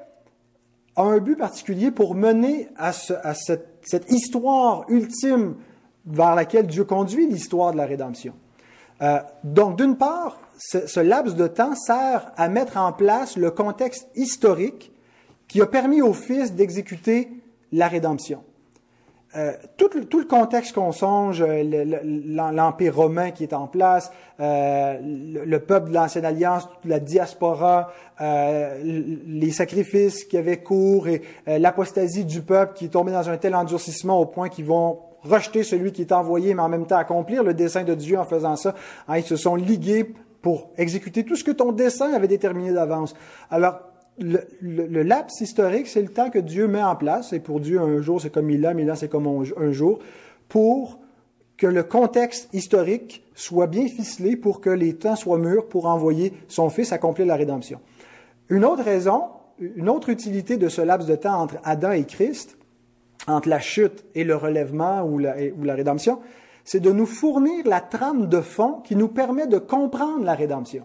a 0.95 1.03
un 1.03 1.19
but 1.19 1.35
particulier 1.35 1.91
pour 1.91 2.15
mener 2.15 2.69
à, 2.77 2.93
cette, 2.93 3.79
cette 3.83 4.11
histoire 4.11 4.85
ultime 4.87 5.55
vers 6.05 6.35
laquelle 6.35 6.67
Dieu 6.67 6.85
conduit 6.85 7.27
l'histoire 7.27 7.71
de 7.71 7.77
la 7.77 7.85
rédemption. 7.85 8.33
Euh, 9.01 9.19
donc, 9.43 9.77
d'une 9.77 9.97
part, 9.97 10.39
ce, 10.57 10.99
laps 10.99 11.35
de 11.35 11.47
temps 11.47 11.75
sert 11.75 12.31
à 12.37 12.47
mettre 12.49 12.77
en 12.77 12.93
place 12.93 13.37
le 13.37 13.51
contexte 13.51 14.07
historique 14.15 14.91
qui 15.47 15.61
a 15.61 15.65
permis 15.65 16.01
au 16.01 16.13
Fils 16.13 16.53
d'exécuter 16.53 17.29
la 17.71 17.87
rédemption. 17.87 18.43
Euh, 19.35 19.51
tout, 19.75 19.89
le 19.93 20.23
contexte 20.23 20.73
qu'on 20.73 20.93
songe, 20.93 21.41
euh, 21.41 21.61
l'Empire 22.03 22.95
romain 22.95 23.31
qui 23.31 23.43
est 23.43 23.53
en 23.53 23.67
place, 23.67 24.11
le, 24.39 25.57
peuple 25.57 25.89
de 25.89 25.93
l'Ancienne 25.93 26.23
Alliance, 26.23 26.69
la 26.85 26.99
diaspora, 26.99 27.91
les 28.21 29.51
sacrifices 29.51 30.23
qui 30.23 30.37
avaient 30.37 30.63
cours 30.63 31.09
et 31.09 31.21
l'apostasie 31.47 32.23
du 32.23 32.41
peuple 32.41 32.73
qui 32.75 32.85
est 32.85 32.89
tombé 32.89 33.11
dans 33.11 33.29
un 33.29 33.35
tel 33.35 33.55
endurcissement 33.55 34.19
au 34.19 34.25
point 34.25 34.47
qu'ils 34.47 34.65
vont 34.65 34.99
rejeter 35.25 35.63
celui 35.63 35.91
qui 35.91 36.01
est 36.01 36.11
envoyé, 36.11 36.53
mais 36.53 36.61
en 36.61 36.69
même 36.69 36.85
temps 36.85 36.97
accomplir 36.97 37.43
le 37.43 37.53
dessein 37.53 37.83
de 37.83 37.93
Dieu 37.93 38.17
en 38.17 38.25
faisant 38.25 38.55
ça. 38.55 38.75
Hein, 39.07 39.17
ils 39.17 39.23
se 39.23 39.35
sont 39.35 39.55
ligués 39.55 40.13
pour 40.45 40.69
exécuter 40.77 41.23
tout 41.23 41.35
ce 41.35 41.43
que 41.43 41.49
ton 41.49 41.71
dessein 41.71 42.13
avait 42.13 42.27
déterminé 42.27 42.71
d'avance. 42.71 43.15
Alors, 43.49 43.79
le, 44.19 45.01
laps 45.01 45.41
historique, 45.41 45.87
c'est 45.87 46.03
le 46.03 46.09
temps 46.09 46.29
que 46.29 46.37
Dieu 46.37 46.67
met 46.67 46.83
en 46.83 46.95
place, 46.95 47.33
et 47.33 47.39
pour 47.39 47.59
Dieu, 47.59 47.81
un 47.81 47.99
jour, 47.99 48.21
c'est 48.21 48.29
comme 48.29 48.45
mille 48.45 48.67
ans, 48.67 48.75
mille 48.75 48.91
ans, 48.91 48.95
c'est 48.95 49.09
comme 49.09 49.25
un 49.25 49.71
jour, 49.71 49.97
pour 50.47 50.99
que 51.57 51.65
le 51.65 51.81
contexte 51.81 52.53
historique 52.53 53.23
soit 53.33 53.65
bien 53.65 53.87
ficelé, 53.87 54.35
pour 54.35 54.61
que 54.61 54.69
les 54.69 54.93
temps 54.93 55.15
soient 55.15 55.39
mûrs 55.39 55.67
pour 55.67 55.87
envoyer 55.87 56.31
son 56.47 56.69
Fils 56.69 56.91
accomplir 56.91 57.25
la 57.25 57.37
rédemption. 57.37 57.79
Une 58.49 58.65
autre 58.65 58.83
raison, 58.83 59.23
une 59.59 59.89
autre 59.89 60.09
utilité 60.09 60.57
de 60.57 60.69
ce 60.69 60.83
laps 60.83 61.09
de 61.09 61.15
temps 61.15 61.41
entre 61.41 61.55
Adam 61.63 61.91
et 61.91 62.03
Christ, 62.03 62.55
entre 63.25 63.49
la 63.49 63.59
chute 63.59 64.05
et 64.13 64.23
le 64.23 64.35
relèvement 64.35 65.01
ou 65.01 65.17
la 65.17 65.73
rédemption, 65.73 66.19
c'est 66.65 66.79
de 66.79 66.91
nous 66.91 67.05
fournir 67.05 67.65
la 67.65 67.79
trame 67.79 68.27
de 68.27 68.41
fond 68.41 68.81
qui 68.83 68.95
nous 68.95 69.07
permet 69.07 69.47
de 69.47 69.59
comprendre 69.59 70.25
la 70.25 70.33
rédemption. 70.33 70.83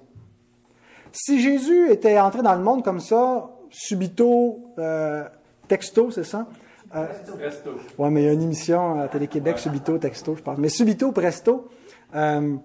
Si 1.11 1.41
Jésus 1.41 1.91
était 1.91 2.21
entré 2.21 2.43
dans 2.43 2.55
le 2.55 2.63
monde 2.63 2.85
comme 2.85 3.01
ça, 3.01 3.51
subito, 3.71 4.61
euh, 4.79 5.25
texto, 5.67 6.11
c'est 6.11 6.25
ça? 6.25 6.47
Euh, 6.95 7.07
presto. 7.39 7.71
Oui, 7.99 8.11
mais 8.11 8.23
il 8.23 8.27
y 8.27 8.29
a 8.29 8.33
une 8.33 8.43
émission 8.43 9.01
à 9.01 9.09
Télé-Québec, 9.09 9.59
subito, 9.59 9.97
texto, 9.99 10.37
je 10.37 10.43
pense. 10.43 10.59
Mais 10.59 10.69
subito, 10.69 11.13
presto, 11.13 11.69
euh, 12.15 12.57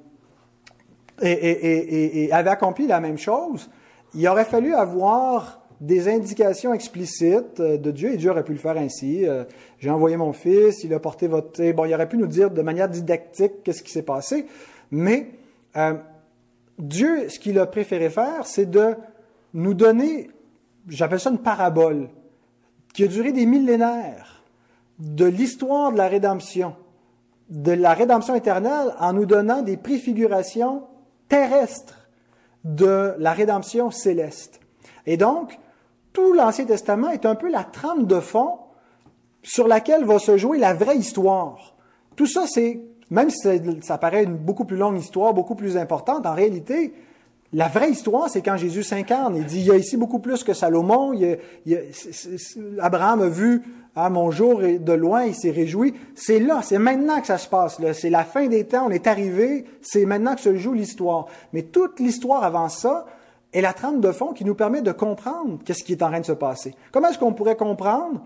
et, 1.22 1.32
et, 1.32 1.78
et, 1.78 2.26
et, 2.26 2.34
avait 2.34 2.50
accompli 2.50 2.86
la 2.86 3.00
même 3.00 3.18
chose, 3.18 3.70
il 4.14 4.28
aurait 4.28 4.46
fallu 4.46 4.74
avoir 4.74 5.65
des 5.82 6.08
indications 6.08 6.74
explicites 6.74 7.60
euh, 7.60 7.78
de 7.78 7.92
Dieu, 7.92 8.14
et 8.14 8.18
Dieu 8.18 8.32
aurait 8.32 8.44
pu 8.44 8.54
le 8.54 8.60
faire 8.60 8.78
ainsi. 8.78 9.28
Euh, 9.28 9.44
j'ai 9.80 9.90
envoyé 9.90 10.18
mon 10.18 10.34
fils, 10.34 10.84
il 10.84 10.94
a 10.94 11.00
porté 11.00 11.28
votre... 11.28 11.72
Bon, 11.72 11.86
il 11.86 11.94
aurait 11.94 12.10
pu 12.10 12.18
nous 12.18 12.28
dire 12.28 12.52
de 12.52 12.62
manière 12.62 12.90
didactique 12.90 13.64
qu'est-ce 13.64 13.84
qui 13.84 13.92
s'est 13.92 14.04
passé, 14.04 14.46
mais 14.92 15.32
euh, 15.76 15.96
Dieu, 16.80 17.30
ce 17.30 17.40
qu'il 17.40 17.60
a 17.60 17.66
préféré 17.66 18.10
faire, 18.10 18.46
c'est 18.46 18.70
de 18.70 18.96
nous 19.54 19.74
donner, 19.74 20.30
j'appelle 20.88 21.20
ça 21.20 21.30
une 21.30 21.40
parabole, 21.40 22.10
qui 22.94 23.04
a 23.04 23.08
duré 23.08 23.32
des 23.32 23.46
millénaires, 23.46 24.44
de 25.00 25.26
l'histoire 25.26 25.92
de 25.92 25.98
la 25.98 26.08
rédemption, 26.08 26.76
de 27.50 27.72
la 27.72 27.94
rédemption 27.94 28.36
éternelle, 28.36 28.94
en 29.00 29.14
nous 29.14 29.26
donnant 29.26 29.62
des 29.62 29.78
préfigurations 29.78 30.84
terrestres 31.28 32.08
de 32.64 33.14
la 33.20 33.34
rédemption 33.34 33.92
céleste. 33.92 34.60
Et 35.06 35.18
donc, 35.18 35.58
tout 36.16 36.34
l'Ancien 36.34 36.66
Testament 36.66 37.10
est 37.10 37.26
un 37.28 37.36
peu 37.36 37.52
la 37.52 37.64
trame 37.64 38.06
de 38.06 38.20
fond 38.20 38.58
sur 39.44 39.68
laquelle 39.68 40.06
va 40.06 40.18
se 40.18 40.38
jouer 40.38 40.58
la 40.58 40.74
vraie 40.74 40.98
histoire. 40.98 41.76
Tout 42.16 42.26
ça, 42.26 42.46
c'est 42.48 42.82
même 43.12 43.30
si 43.30 43.48
ça 43.82 43.98
paraît 44.00 44.24
une 44.24 44.36
beaucoup 44.36 44.66
plus 44.66 44.78
longue 44.78 44.98
histoire, 44.98 45.34
beaucoup 45.34 45.54
plus 45.54 45.78
importante, 45.78 46.26
en 46.26 46.34
réalité, 46.34 46.94
la 47.54 47.68
vraie 47.68 47.92
histoire, 47.92 48.30
c'est 48.30 48.42
quand 48.42 48.58
Jésus 48.58 48.84
s'incarne. 48.84 49.36
Il 49.36 49.46
dit, 49.46 49.60
il 49.60 49.68
y 49.68 49.72
a 49.72 49.76
ici 49.76 49.98
beaucoup 49.98 50.20
plus 50.20 50.44
que 50.44 50.54
Salomon. 50.54 51.14
Abraham 52.80 53.22
a 53.22 53.28
vu 53.28 53.62
à 53.96 54.10
mon 54.10 54.32
jour 54.32 54.60
de 54.60 54.94
loin, 54.94 55.26
il 55.26 55.36
s'est 55.36 55.52
réjoui. 55.52 55.94
C'est 56.16 56.40
là, 56.40 56.62
c'est 56.64 56.80
maintenant 56.80 57.22
que 57.22 57.28
ça 57.28 57.38
se 57.38 57.48
passe. 57.48 57.80
C'est 57.94 58.10
la 58.10 58.24
fin 58.24 58.48
des 58.48 58.66
temps, 58.66 58.88
on 58.88 58.90
est 58.90 59.08
arrivé, 59.08 59.66
c'est 59.82 60.06
maintenant 60.06 60.36
que 60.36 60.42
se 60.42 60.56
joue 60.56 60.74
l'histoire. 60.74 61.28
Mais 61.54 61.64
toute 61.64 62.00
l'histoire 62.00 62.44
avant 62.44 62.70
ça 62.70 63.06
est 63.56 63.62
la 63.62 63.74
trame 63.74 64.02
de 64.02 64.12
fond 64.12 64.34
qui 64.34 64.46
nous 64.46 64.54
permet 64.54 64.82
de 64.82 64.92
comprendre 64.92 65.60
qu'est-ce 65.66 65.84
qui 65.84 65.94
est 65.94 66.04
en 66.04 66.10
train 66.10 66.20
de 66.20 66.26
se 66.26 66.34
passer. 66.34 66.76
Comment 66.92 67.10
est-ce 67.10 67.18
qu'on 67.18 67.34
pourrait 67.34 67.56
comprendre 67.56 68.22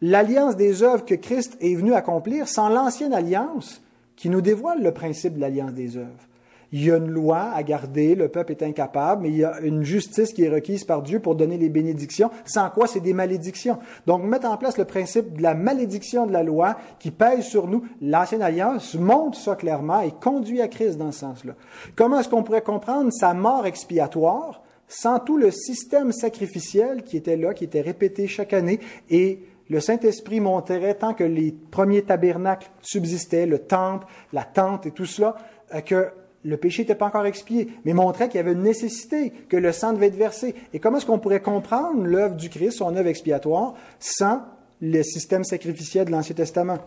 l'alliance 0.00 0.56
des 0.56 0.82
œuvres 0.82 1.04
que 1.04 1.14
Christ 1.14 1.56
est 1.60 1.74
venu 1.74 1.94
accomplir 1.94 2.48
sans 2.48 2.68
l'ancienne 2.68 3.14
alliance 3.14 3.80
qui 4.16 4.28
nous 4.28 4.40
dévoile 4.40 4.82
le 4.82 4.92
principe 4.92 5.36
de 5.36 5.40
l'alliance 5.40 5.72
des 5.72 5.96
œuvres? 5.96 6.28
il 6.72 6.84
y 6.84 6.90
a 6.90 6.96
une 6.96 7.10
loi 7.10 7.50
à 7.54 7.62
garder, 7.62 8.14
le 8.14 8.28
peuple 8.28 8.52
est 8.52 8.62
incapable, 8.62 9.22
mais 9.22 9.28
il 9.28 9.36
y 9.36 9.44
a 9.44 9.60
une 9.60 9.82
justice 9.82 10.32
qui 10.32 10.44
est 10.44 10.48
requise 10.48 10.84
par 10.84 11.02
Dieu 11.02 11.20
pour 11.20 11.34
donner 11.34 11.58
les 11.58 11.68
bénédictions, 11.68 12.30
sans 12.46 12.70
quoi 12.70 12.86
c'est 12.86 13.00
des 13.00 13.12
malédictions. 13.12 13.78
Donc, 14.06 14.24
mettre 14.24 14.48
en 14.48 14.56
place 14.56 14.78
le 14.78 14.86
principe 14.86 15.36
de 15.36 15.42
la 15.42 15.54
malédiction 15.54 16.26
de 16.26 16.32
la 16.32 16.42
loi 16.42 16.76
qui 16.98 17.10
pèse 17.10 17.44
sur 17.44 17.68
nous, 17.68 17.84
l'ancienne 18.00 18.42
alliance 18.42 18.94
montre 18.94 19.38
ça 19.38 19.54
clairement 19.54 20.00
et 20.00 20.12
conduit 20.12 20.62
à 20.62 20.68
Christ 20.68 20.96
dans 20.96 21.12
ce 21.12 21.20
sens-là. 21.20 21.52
Comment 21.94 22.20
est-ce 22.20 22.30
qu'on 22.30 22.42
pourrait 22.42 22.62
comprendre 22.62 23.12
sa 23.12 23.34
mort 23.34 23.66
expiatoire 23.66 24.61
sans 24.92 25.18
tout 25.18 25.38
le 25.38 25.50
système 25.50 26.12
sacrificiel 26.12 27.02
qui 27.02 27.16
était 27.16 27.36
là, 27.36 27.54
qui 27.54 27.64
était 27.64 27.80
répété 27.80 28.26
chaque 28.26 28.52
année 28.52 28.78
et 29.08 29.40
le 29.70 29.80
Saint-Esprit 29.80 30.40
montrait 30.40 30.94
tant 30.94 31.14
que 31.14 31.24
les 31.24 31.52
premiers 31.70 32.02
tabernacles 32.02 32.70
subsistaient, 32.82 33.46
le 33.46 33.60
temple, 33.60 34.06
la 34.34 34.44
tente 34.44 34.84
et 34.84 34.90
tout 34.90 35.06
cela, 35.06 35.36
euh, 35.74 35.80
que 35.80 36.08
le 36.44 36.56
péché 36.58 36.82
n'était 36.82 36.94
pas 36.94 37.06
encore 37.06 37.24
expié, 37.24 37.68
mais 37.84 37.94
montrait 37.94 38.28
qu'il 38.28 38.36
y 38.36 38.40
avait 38.40 38.52
une 38.52 38.62
nécessité, 38.62 39.30
que 39.48 39.56
le 39.56 39.72
sang 39.72 39.94
devait 39.94 40.08
être 40.08 40.16
versé. 40.16 40.54
Et 40.74 40.78
comment 40.80 40.98
est-ce 40.98 41.06
qu'on 41.06 41.20
pourrait 41.20 41.40
comprendre 41.40 42.04
l'œuvre 42.04 42.34
du 42.34 42.50
Christ, 42.50 42.78
son 42.78 42.94
œuvre 42.96 43.08
expiatoire, 43.08 43.74
sans 43.98 44.42
le 44.82 45.02
système 45.02 45.44
sacrificiel 45.44 46.06
de 46.06 46.10
l'Ancien 46.10 46.34
Testament? 46.34 46.78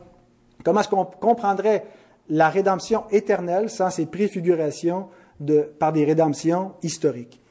Comment 0.64 0.82
est-ce 0.82 0.90
qu'on 0.90 1.06
comprendrait 1.06 1.86
la 2.30 2.50
rédemption 2.50 3.06
éternelle 3.10 3.70
sans 3.70 3.90
ces 3.90 4.06
préfigurations 4.06 5.08
par 5.80 5.94
des 5.94 6.04
rédemptions 6.06 6.74
historiques? 6.84 7.42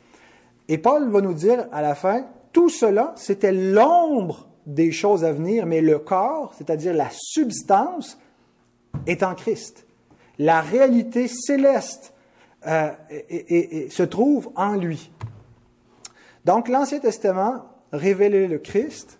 Et 0.69 0.79
Paul 0.79 1.09
va 1.11 1.21
nous 1.21 1.35
dire 1.35 1.67
à 1.73 1.83
la 1.83 1.95
fin, 1.95 2.27
tout 2.53 2.69
cela, 2.69 3.13
c'était 3.17 3.53
l'ombre 3.53 4.49
des 4.67 4.93
choses 4.93 5.25
à 5.25 5.33
venir, 5.33 5.67
mais 5.67 5.81
le 5.81 5.99
corps, 5.99 6.55
c'est-à-dire 6.57 6.95
la 6.95 7.09
substance, 7.11 8.19
est 9.07 9.23
en 9.23 9.35
Christ 9.35 9.85
la 10.39 10.61
réalité 10.61 11.29
céleste 11.29 12.13
euh, 12.67 12.91
se 13.91 14.03
trouve 14.03 14.51
en 14.57 14.75
lui. 14.75 15.11
Donc 16.45 16.69
l'Ancien 16.69 16.99
Testament 16.99 17.65
révélait 17.93 18.49
le 18.49 18.59
Christ 18.59 19.19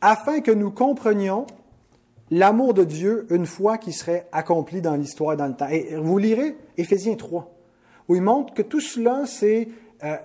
afin 0.00 0.40
que 0.40 0.50
nous 0.50 0.70
comprenions 0.70 1.46
l'amour 2.30 2.74
de 2.74 2.84
Dieu 2.84 3.26
une 3.30 3.46
fois 3.46 3.78
qu'il 3.78 3.94
serait 3.94 4.28
accompli 4.32 4.80
dans 4.80 4.96
l'histoire 4.96 5.34
et 5.34 5.36
dans 5.36 5.46
le 5.46 5.54
temps. 5.54 5.68
Et 5.68 5.94
vous 5.96 6.18
lirez 6.18 6.56
Éphésiens 6.76 7.14
3, 7.14 7.50
où 8.08 8.14
il 8.14 8.22
montre 8.22 8.54
que 8.54 8.62
tout 8.62 8.80
cela, 8.80 9.26
c'est... 9.26 9.68
Euh, 10.04 10.16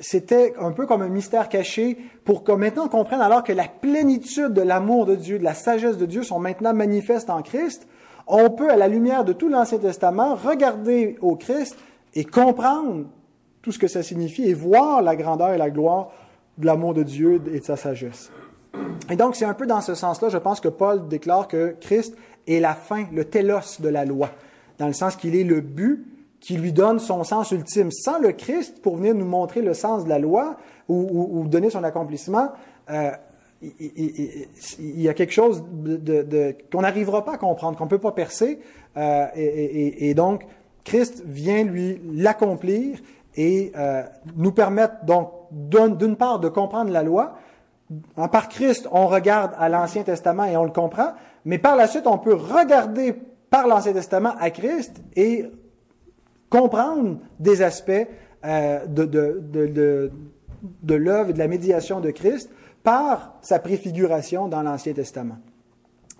c'était 0.00 0.54
un 0.58 0.72
peu 0.72 0.86
comme 0.86 1.02
un 1.02 1.08
mystère 1.08 1.48
caché 1.48 1.98
pour 2.24 2.42
que 2.42 2.52
maintenant 2.52 2.86
on 2.86 2.88
comprenne 2.88 3.20
alors 3.20 3.44
que 3.44 3.52
la 3.52 3.68
plénitude 3.68 4.54
de 4.54 4.62
l'amour 4.62 5.06
de 5.06 5.14
Dieu, 5.14 5.38
de 5.38 5.44
la 5.44 5.54
sagesse 5.54 5.98
de 5.98 6.06
Dieu 6.06 6.22
sont 6.22 6.38
maintenant 6.38 6.72
manifestes 6.72 7.30
en 7.30 7.42
Christ, 7.42 7.86
on 8.26 8.50
peut, 8.50 8.70
à 8.70 8.76
la 8.76 8.88
lumière 8.88 9.24
de 9.24 9.32
tout 9.32 9.48
l'Ancien 9.48 9.78
Testament, 9.78 10.34
regarder 10.34 11.18
au 11.20 11.36
Christ 11.36 11.76
et 12.14 12.24
comprendre 12.24 13.06
tout 13.60 13.72
ce 13.72 13.78
que 13.78 13.88
ça 13.88 14.02
signifie 14.02 14.48
et 14.48 14.54
voir 14.54 15.02
la 15.02 15.16
grandeur 15.16 15.52
et 15.52 15.58
la 15.58 15.70
gloire 15.70 16.10
de 16.56 16.66
l'amour 16.66 16.94
de 16.94 17.02
Dieu 17.02 17.42
et 17.52 17.60
de 17.60 17.64
sa 17.64 17.76
sagesse. 17.76 18.30
Et 19.10 19.16
donc, 19.16 19.34
c'est 19.36 19.44
un 19.44 19.54
peu 19.54 19.66
dans 19.66 19.80
ce 19.80 19.94
sens-là, 19.94 20.28
je 20.28 20.38
pense 20.38 20.60
que 20.60 20.68
Paul 20.68 21.08
déclare 21.08 21.48
que 21.48 21.74
Christ 21.80 22.16
est 22.46 22.60
la 22.60 22.74
fin, 22.74 23.06
le 23.12 23.24
télos 23.24 23.80
de 23.80 23.88
la 23.88 24.04
loi, 24.04 24.30
dans 24.78 24.86
le 24.86 24.92
sens 24.92 25.16
qu'il 25.16 25.34
est 25.34 25.44
le 25.44 25.60
but 25.60 26.06
qui 26.40 26.56
lui 26.56 26.72
donne 26.72 26.98
son 26.98 27.22
sens 27.22 27.50
ultime. 27.50 27.90
Sans 27.90 28.18
le 28.18 28.32
Christ, 28.32 28.80
pour 28.82 28.96
venir 28.96 29.14
nous 29.14 29.26
montrer 29.26 29.60
le 29.60 29.74
sens 29.74 30.04
de 30.04 30.08
la 30.08 30.18
loi 30.18 30.56
ou, 30.88 31.44
donner 31.46 31.70
son 31.70 31.84
accomplissement, 31.84 32.50
euh, 32.90 33.10
il 33.62 35.00
y 35.00 35.08
a 35.08 35.14
quelque 35.14 35.32
chose 35.32 35.62
de, 35.70 36.56
qu'on 36.72 36.80
n'arrivera 36.80 37.24
pas 37.24 37.34
à 37.34 37.38
comprendre, 37.38 37.76
qu'on 37.76 37.84
ne 37.84 37.90
peut 37.90 37.98
pas 37.98 38.12
percer. 38.12 38.58
Euh, 38.96 39.26
et, 39.36 40.14
donc, 40.14 40.46
Christ 40.82 41.22
vient 41.26 41.62
lui 41.62 42.00
l'accomplir 42.12 42.98
et 43.36 43.70
euh, 43.76 44.02
nous 44.36 44.52
permettre 44.52 45.04
donc 45.04 45.30
d'une 45.52 46.16
part 46.16 46.40
de 46.40 46.48
comprendre 46.48 46.90
la 46.90 47.02
loi. 47.02 47.36
Par 48.32 48.48
Christ, 48.48 48.88
on 48.92 49.06
regarde 49.06 49.52
à 49.58 49.68
l'Ancien 49.68 50.04
Testament 50.04 50.44
et 50.44 50.56
on 50.56 50.64
le 50.64 50.70
comprend, 50.70 51.12
mais 51.44 51.58
par 51.58 51.76
la 51.76 51.86
suite, 51.86 52.06
on 52.06 52.18
peut 52.18 52.34
regarder 52.34 53.14
par 53.50 53.66
l'Ancien 53.66 53.92
Testament 53.92 54.32
à 54.38 54.50
Christ 54.50 55.02
et 55.16 55.46
comprendre 56.50 57.18
des 57.38 57.62
aspects 57.62 58.06
euh, 58.44 58.86
de, 58.86 59.04
de, 59.06 60.12
de 60.82 60.94
l'œuvre 60.94 61.30
et 61.30 61.32
de 61.32 61.38
la 61.38 61.48
médiation 61.48 62.00
de 62.00 62.10
Christ 62.10 62.50
par 62.82 63.38
sa 63.40 63.58
préfiguration 63.58 64.48
dans 64.48 64.62
l'Ancien 64.62 64.92
Testament. 64.92 65.38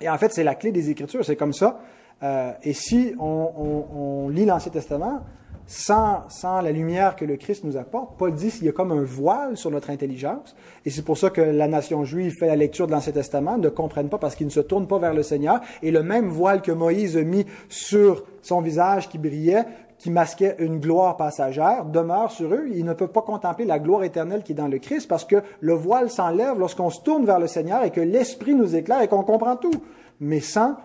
Et 0.01 0.09
en 0.09 0.16
fait, 0.19 0.33
c'est 0.33 0.45
la 0.45 0.55
clé 0.55 0.73
des 0.73 0.90
Écritures, 0.90 1.25
c'est 1.25 1.37
comme 1.37 1.53
ça. 1.53 1.81
Euh, 2.23 2.53
et 2.62 2.73
si 2.73 3.14
on, 3.19 4.29
lit 4.31 4.45
l'Ancien 4.45 4.73
Testament 4.73 5.23
sans, 5.66 6.29
sans, 6.29 6.61
la 6.61 6.73
lumière 6.73 7.16
que 7.16 7.25
le 7.25 7.37
Christ 7.37 7.64
nous 7.64 7.77
apporte, 7.77 8.19
Paul 8.19 8.35
dit 8.35 8.51
qu'il 8.51 8.64
y 8.64 8.69
a 8.69 8.73
comme 8.73 8.93
un 8.93 9.05
voile 9.05 9.57
sur 9.57 9.71
notre 9.71 9.90
intelligence. 9.90 10.57
Et 10.85 10.90
c'est 10.90 11.03
pour 11.03 11.16
ça 11.16 11.31
que 11.31 11.40
la 11.40 11.69
nation 11.69 12.05
juive 12.05 12.35
fait 12.38 12.47
la 12.47 12.57
lecture 12.57 12.87
de 12.87 12.93
l'Ancien 12.93 13.12
Testament, 13.12 13.57
ne 13.57 13.69
comprennent 13.69 14.09
pas 14.09 14.19
parce 14.19 14.35
qu'ils 14.35 14.47
ne 14.47 14.53
se 14.53 14.61
tournent 14.61 14.88
pas 14.88 14.99
vers 14.99 15.14
le 15.14 15.23
Seigneur. 15.23 15.61
Et 15.83 15.90
le 15.90 16.03
même 16.03 16.29
voile 16.29 16.61
que 16.61 16.73
Moïse 16.73 17.16
a 17.16 17.23
mis 17.23 17.47
sur 17.69 18.25
son 18.43 18.61
visage 18.61 19.09
qui 19.09 19.19
brillait, 19.19 19.64
qui 20.00 20.10
masquait 20.10 20.56
une 20.58 20.80
gloire 20.80 21.18
passagère 21.18 21.84
demeure 21.84 22.30
sur 22.30 22.54
eux. 22.54 22.64
Ils 22.74 22.86
ne 22.86 22.94
peuvent 22.94 23.12
pas 23.12 23.20
contempler 23.20 23.66
la 23.66 23.78
gloire 23.78 24.02
éternelle 24.02 24.42
qui 24.42 24.52
est 24.52 24.54
dans 24.54 24.66
le 24.66 24.78
Christ 24.78 25.06
parce 25.06 25.26
que 25.26 25.42
le 25.60 25.74
voile 25.74 26.08
s'enlève 26.08 26.58
lorsqu'on 26.58 26.88
se 26.88 27.02
tourne 27.02 27.26
vers 27.26 27.38
le 27.38 27.46
Seigneur 27.46 27.84
et 27.84 27.90
que 27.90 28.00
l'Esprit 28.00 28.54
nous 28.54 28.74
éclaire 28.74 29.02
et 29.02 29.08
qu'on 29.08 29.22
comprend 29.22 29.56
tout. 29.56 29.74
Mais 30.18 30.40
sans 30.40 30.76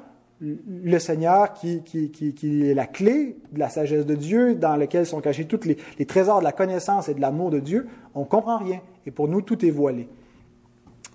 le 0.41 0.99
Seigneur 0.99 1.54
qui, 1.54 1.82
qui, 1.82 2.69
est 2.69 2.73
la 2.73 2.88
clé 2.88 3.38
de 3.54 3.60
la 3.60 3.69
sagesse 3.69 4.06
de 4.06 4.15
Dieu, 4.15 4.54
dans 4.54 4.75
lequel 4.75 5.06
sont 5.06 5.21
cachés 5.21 5.45
tous 5.45 5.65
les, 5.65 5.78
les 5.97 6.06
trésors 6.06 6.39
de 6.39 6.43
la 6.43 6.51
connaissance 6.51 7.08
et 7.08 7.13
de 7.13 7.21
l'amour 7.21 7.51
de 7.51 7.60
Dieu, 7.60 7.88
on 8.15 8.21
ne 8.21 8.25
comprend 8.25 8.58
rien. 8.58 8.82
Et 9.06 9.12
pour 9.12 9.30
nous, 9.30 9.41
tout 9.41 9.65
est 9.65 9.71
voilé. 9.71 10.10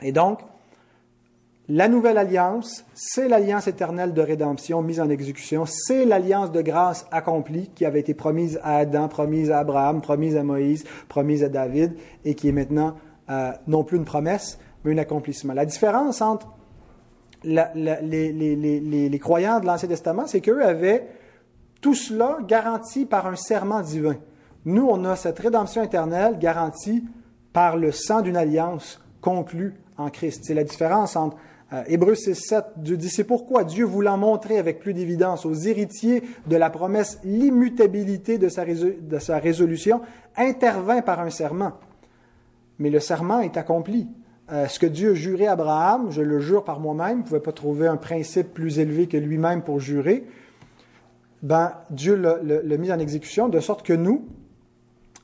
Et 0.01 0.13
donc, 0.13 0.41
la 1.73 1.87
nouvelle 1.87 2.19
alliance, 2.19 2.85
c'est 2.95 3.29
l'alliance 3.29 3.69
éternelle 3.69 4.13
de 4.13 4.21
rédemption 4.21 4.83
mise 4.83 5.01
en 5.01 5.09
exécution, 5.09 5.67
c'est 5.67 6.05
l'alliance 6.05 6.51
de 6.51 6.63
grâce 6.63 7.07
accomplie 7.13 7.71
qui 7.77 7.85
avait 7.85 8.01
été 8.01 8.13
promise 8.13 8.59
à 8.65 8.79
Adam, 8.79 9.07
promise 9.07 9.53
à 9.53 9.61
Abraham, 9.61 10.01
promise 10.01 10.37
à 10.37 10.43
Moïse, 10.43 10.85
promise 11.09 11.45
à 11.45 11.49
David, 11.49 11.95
et 12.25 12.35
qui 12.35 12.49
est 12.49 12.53
maintenant 12.53 12.97
euh, 13.31 13.53
non 13.69 13.85
plus 13.85 13.99
une 13.99 14.05
promesse, 14.05 14.59
mais 14.83 14.95
un 14.95 14.99
accomplissement. 14.99 15.55
La 15.55 15.65
différence 15.65 16.21
entre 16.21 16.49
les, 17.45 17.63
les, 17.73 19.19
croyants 19.21 19.61
de 19.61 19.67
l'Ancien 19.67 19.89
Testament, 19.89 20.27
c'est 20.27 20.41
qu'eux 20.41 20.65
avaient 20.65 21.07
tout 21.81 21.95
cela 21.95 22.39
garanti 22.49 23.07
par 23.07 23.29
un 23.29 23.37
serment 23.37 23.81
divin. 23.81 24.17
Nous, 24.65 24.89
on 24.91 25.05
a 25.05 25.15
cette 25.15 25.39
rédemption 25.39 25.85
éternelle 25.85 26.37
garantie 26.41 27.05
par 27.53 27.77
le 27.77 27.93
sang 27.93 28.23
d'une 28.23 28.37
alliance 28.37 29.01
conclue 29.21 29.75
en 29.97 30.11
Christ. 30.11 30.43
C'est 30.47 30.55
la 30.55 30.65
différence 30.65 31.15
entre 31.15 31.37
euh, 31.73 31.83
Hébreux 31.87 32.17
6, 32.17 32.35
7, 32.35 32.65
Dieu 32.77 32.97
dit, 32.97 33.09
c'est 33.09 33.25
pourquoi 33.25 33.65
Dieu 33.65 33.85
voulant 33.85 34.17
montrer 34.17 34.59
avec 34.59 34.81
plus 34.81 34.93
d'évidence 34.93 35.47
aux 35.47 35.55
héritiers 35.55 36.23
de 36.47 36.57
la 36.57 36.69
promesse 36.69 37.21
l'immutabilité 37.23 38.39
de 38.39 38.49
sa, 38.49 39.39
résolution, 39.39 40.01
intervint 40.37 41.03
par 41.03 41.21
un 41.21 41.31
serment. 41.31 41.73
Mais 42.79 42.91
le 42.91 42.99
serment 42.99 43.41
est 43.41 43.57
accompli. 43.57 44.09
Euh, 44.51 44.67
ce 44.67 44.81
que 44.81 44.87
Dieu 44.87 45.15
juré 45.15 45.47
à 45.47 45.53
Abraham, 45.53 46.11
je 46.11 46.23
le 46.23 46.41
jure 46.41 46.65
par 46.65 46.81
moi-même, 46.81 47.19
ne 47.19 47.23
pouvez 47.23 47.41
pas 47.41 47.53
trouver 47.53 47.87
un 47.87 47.97
principe 47.97 48.53
plus 48.53 48.81
élevé 48.81 49.07
que 49.07 49.17
lui-même 49.17 49.63
pour 49.63 49.79
jurer, 49.79 50.27
ben, 51.43 51.73
Dieu 51.91 52.17
l'a 52.17 52.77
mis 52.77 52.93
en 52.93 52.99
exécution, 52.99 53.49
de 53.49 53.61
sorte 53.61 53.87
que 53.87 53.93
nous, 53.93 54.29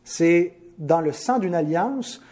c'est 0.04 0.54
dans 0.78 1.00
le 1.00 1.12
sang 1.12 1.38
d'une 1.38 1.54
alliance 1.54 2.22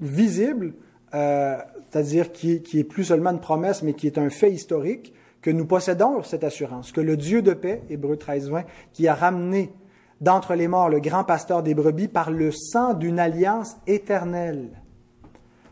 visible, 0.00 0.74
euh, 1.16 1.56
c'est-à-dire 1.90 2.30
qui, 2.30 2.62
est 2.74 2.84
plus 2.84 3.04
seulement 3.04 3.30
une 3.30 3.40
promesse, 3.40 3.82
mais 3.82 3.94
qui 3.94 4.06
est 4.06 4.18
un 4.18 4.28
fait 4.28 4.52
historique, 4.52 5.14
que 5.40 5.50
nous 5.50 5.64
possédons 5.64 6.22
cette 6.22 6.44
assurance, 6.44 6.92
que 6.92 7.00
le 7.00 7.16
Dieu 7.16 7.40
de 7.40 7.54
paix, 7.54 7.82
Hébreu 7.88 8.16
13, 8.16 8.50
20, 8.50 8.64
qui 8.92 9.08
a 9.08 9.14
ramené 9.14 9.72
d'entre 10.20 10.54
les 10.54 10.68
morts 10.68 10.88
le 10.88 11.00
grand 11.00 11.24
pasteur 11.24 11.62
des 11.62 11.74
brebis 11.74 12.08
par 12.08 12.30
le 12.30 12.50
sang 12.50 12.94
d'une 12.94 13.18
alliance 13.18 13.76
éternelle. 13.86 14.68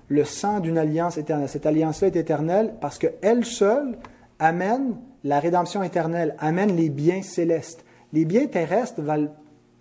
Le 0.08 0.24
sang 0.24 0.60
d'une 0.60 0.78
alliance 0.78 1.18
éternelle. 1.18 1.48
Cette 1.48 1.66
alliance-là 1.66 2.08
est 2.08 2.16
éternelle 2.16 2.74
parce 2.80 2.98
qu'elle 2.98 3.44
seule 3.44 3.98
amène 4.38 4.96
la 5.24 5.40
rédemption 5.40 5.82
éternelle, 5.82 6.36
amène 6.38 6.76
les 6.76 6.88
biens 6.88 7.22
célestes. 7.22 7.84
Les 8.12 8.24
biens 8.24 8.46
terrestres 8.46 9.00
valent, 9.00 9.34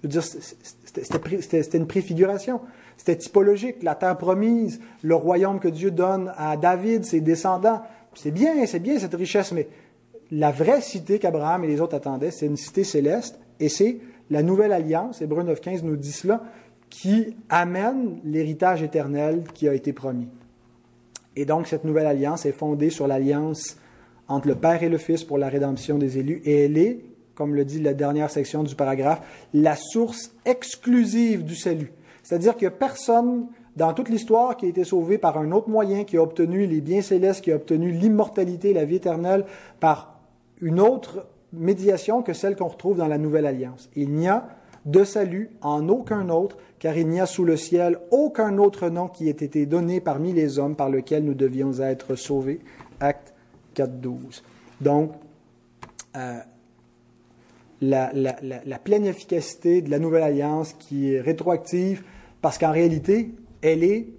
c'était 0.10 1.78
une 1.78 1.88
préfiguration. 1.88 2.62
C'était 2.97 3.17
typologique, 3.17 3.84
la 3.84 3.95
terre 3.95 4.17
promise, 4.17 4.79
le 5.01 5.15
royaume 5.15 5.60
que 5.60 5.67
Dieu 5.67 5.91
donne 5.91 6.32
à 6.38 6.58
David, 6.58 7.06
ses 7.06 7.21
descendants. 7.21 7.82
C'est 8.13 8.32
bien, 8.32 8.65
c'est 8.65 8.79
bien 8.79 8.99
cette 8.99 9.15
richesse, 9.15 9.51
mais 9.51 9.67
la 10.32 10.51
vraie 10.51 10.82
cité 10.82 11.19
qu'Abraham 11.19 11.63
et 11.63 11.67
les 11.67 11.82
autres 11.82 11.95
attendaient, 11.95 12.32
c'est 12.32 12.45
une 12.45 12.58
cité 12.58 12.84
céleste, 12.84 13.39
et 13.60 13.69
c'est 13.69 13.99
la 14.29 14.41
nouvelle 14.41 14.71
alliance, 14.71 15.21
Hébreu 15.21 15.43
9.15 15.43 15.84
nous 15.84 15.95
dit 15.95 16.12
cela, 16.12 16.41
qui 16.89 17.36
amène 17.49 18.19
l'héritage 18.23 18.84
éternel 18.84 19.43
qui 19.53 19.67
a 19.67 19.73
été 19.73 19.93
promis. 19.93 20.27
Et 21.36 21.45
donc, 21.45 21.67
cette 21.67 21.84
nouvelle 21.84 22.06
alliance 22.06 22.45
est 22.45 22.51
fondée 22.51 22.89
sur 22.89 23.08
l'alliance 23.08 23.77
entre 24.27 24.47
le 24.47 24.56
Père 24.56 24.84
et 24.84 24.89
le 24.89 24.97
Fils 24.97 25.23
pour 25.23 25.38
la 25.38 25.49
rédemption 25.49 25.97
des 25.97 26.17
élus, 26.17 26.41
et 26.45 26.65
elle 26.65 26.77
est, 26.77 26.99
comme 27.36 27.56
le 27.56 27.65
dit 27.65 27.82
la 27.82 27.93
dernière 27.93 28.29
section 28.29 28.63
du 28.63 28.75
paragraphe, 28.75 29.21
la 29.53 29.75
source 29.75 30.32
exclusive 30.45 31.43
du 31.43 31.56
salut. 31.56 31.91
C'est-à-dire 32.23 32.57
que 32.57 32.67
personne 32.67 33.47
dans 33.75 33.93
toute 33.93 34.09
l'histoire 34.09 34.55
qui 34.55 34.65
a 34.65 34.69
été 34.69 34.83
sauvé 34.83 35.17
par 35.17 35.38
un 35.38 35.51
autre 35.51 35.69
moyen, 35.69 36.03
qui 36.03 36.17
a 36.17 36.21
obtenu 36.21 36.65
les 36.65 36.81
biens 36.81 37.01
célestes, 37.01 37.43
qui 37.43 37.51
a 37.51 37.55
obtenu 37.55 37.91
l'immortalité, 37.91 38.73
la 38.73 38.86
vie 38.86 38.95
éternelle, 38.95 39.45
par 39.79 40.19
une 40.62 40.79
autre 40.79 41.27
médiation 41.51 42.21
que 42.21 42.33
celle 42.33 42.55
qu'on 42.55 42.67
retrouve 42.67 42.97
dans 42.97 43.07
la 43.07 43.17
Nouvelle 43.17 43.45
Alliance. 43.45 43.89
Il 43.95 44.12
n'y 44.12 44.27
a 44.27 44.47
de 44.86 45.03
salut 45.03 45.49
en 45.62 45.88
aucun 45.89 46.29
autre, 46.29 46.57
car 46.79 46.97
il 46.97 47.07
n'y 47.07 47.21
a 47.21 47.25
sous 47.25 47.45
le 47.45 47.57
ciel 47.57 47.99
aucun 48.12 48.57
autre 48.57 48.89
nom 48.89 49.07
qui 49.07 49.27
ait 49.27 49.31
été 49.31 49.65
donné 49.65 50.01
parmi 50.01 50.33
les 50.33 50.59
hommes 50.59 50.75
par 50.75 50.89
lequel 50.89 51.23
nous 51.23 51.33
devions 51.33 51.79
être 51.79 52.15
sauvés. 52.15 52.59
Acte 52.99 53.33
4.12. 53.75 54.43
Donc, 54.81 55.12
euh, 56.15 56.39
la, 57.81 58.79
pleine 58.83 59.05
efficacité 59.05 59.81
de 59.81 59.89
la 59.89 59.99
Nouvelle 59.99 60.23
Alliance 60.23 60.73
qui 60.73 61.13
est 61.13 61.21
rétroactive, 61.21 62.03
parce 62.43 62.58
qu'en 62.58 62.73
réalité, 62.73 63.34
elle 63.62 63.86
est 63.86 64.10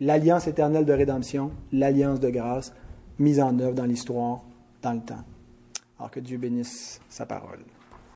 l'alliance 0.00 0.46
éternelle 0.46 0.84
de 0.84 0.92
rédemption, 0.92 1.50
l'alliance 1.72 2.20
de 2.20 2.28
grâce 2.28 2.74
mise 3.18 3.40
en 3.40 3.58
œuvre 3.58 3.74
dans 3.74 3.86
l'histoire, 3.86 4.42
dans 4.82 4.92
le 4.92 5.00
temps. 5.00 5.24
Alors 5.98 6.10
que 6.10 6.20
Dieu 6.20 6.36
bénisse 6.36 7.00
sa 7.08 7.24
parole. 7.24 7.60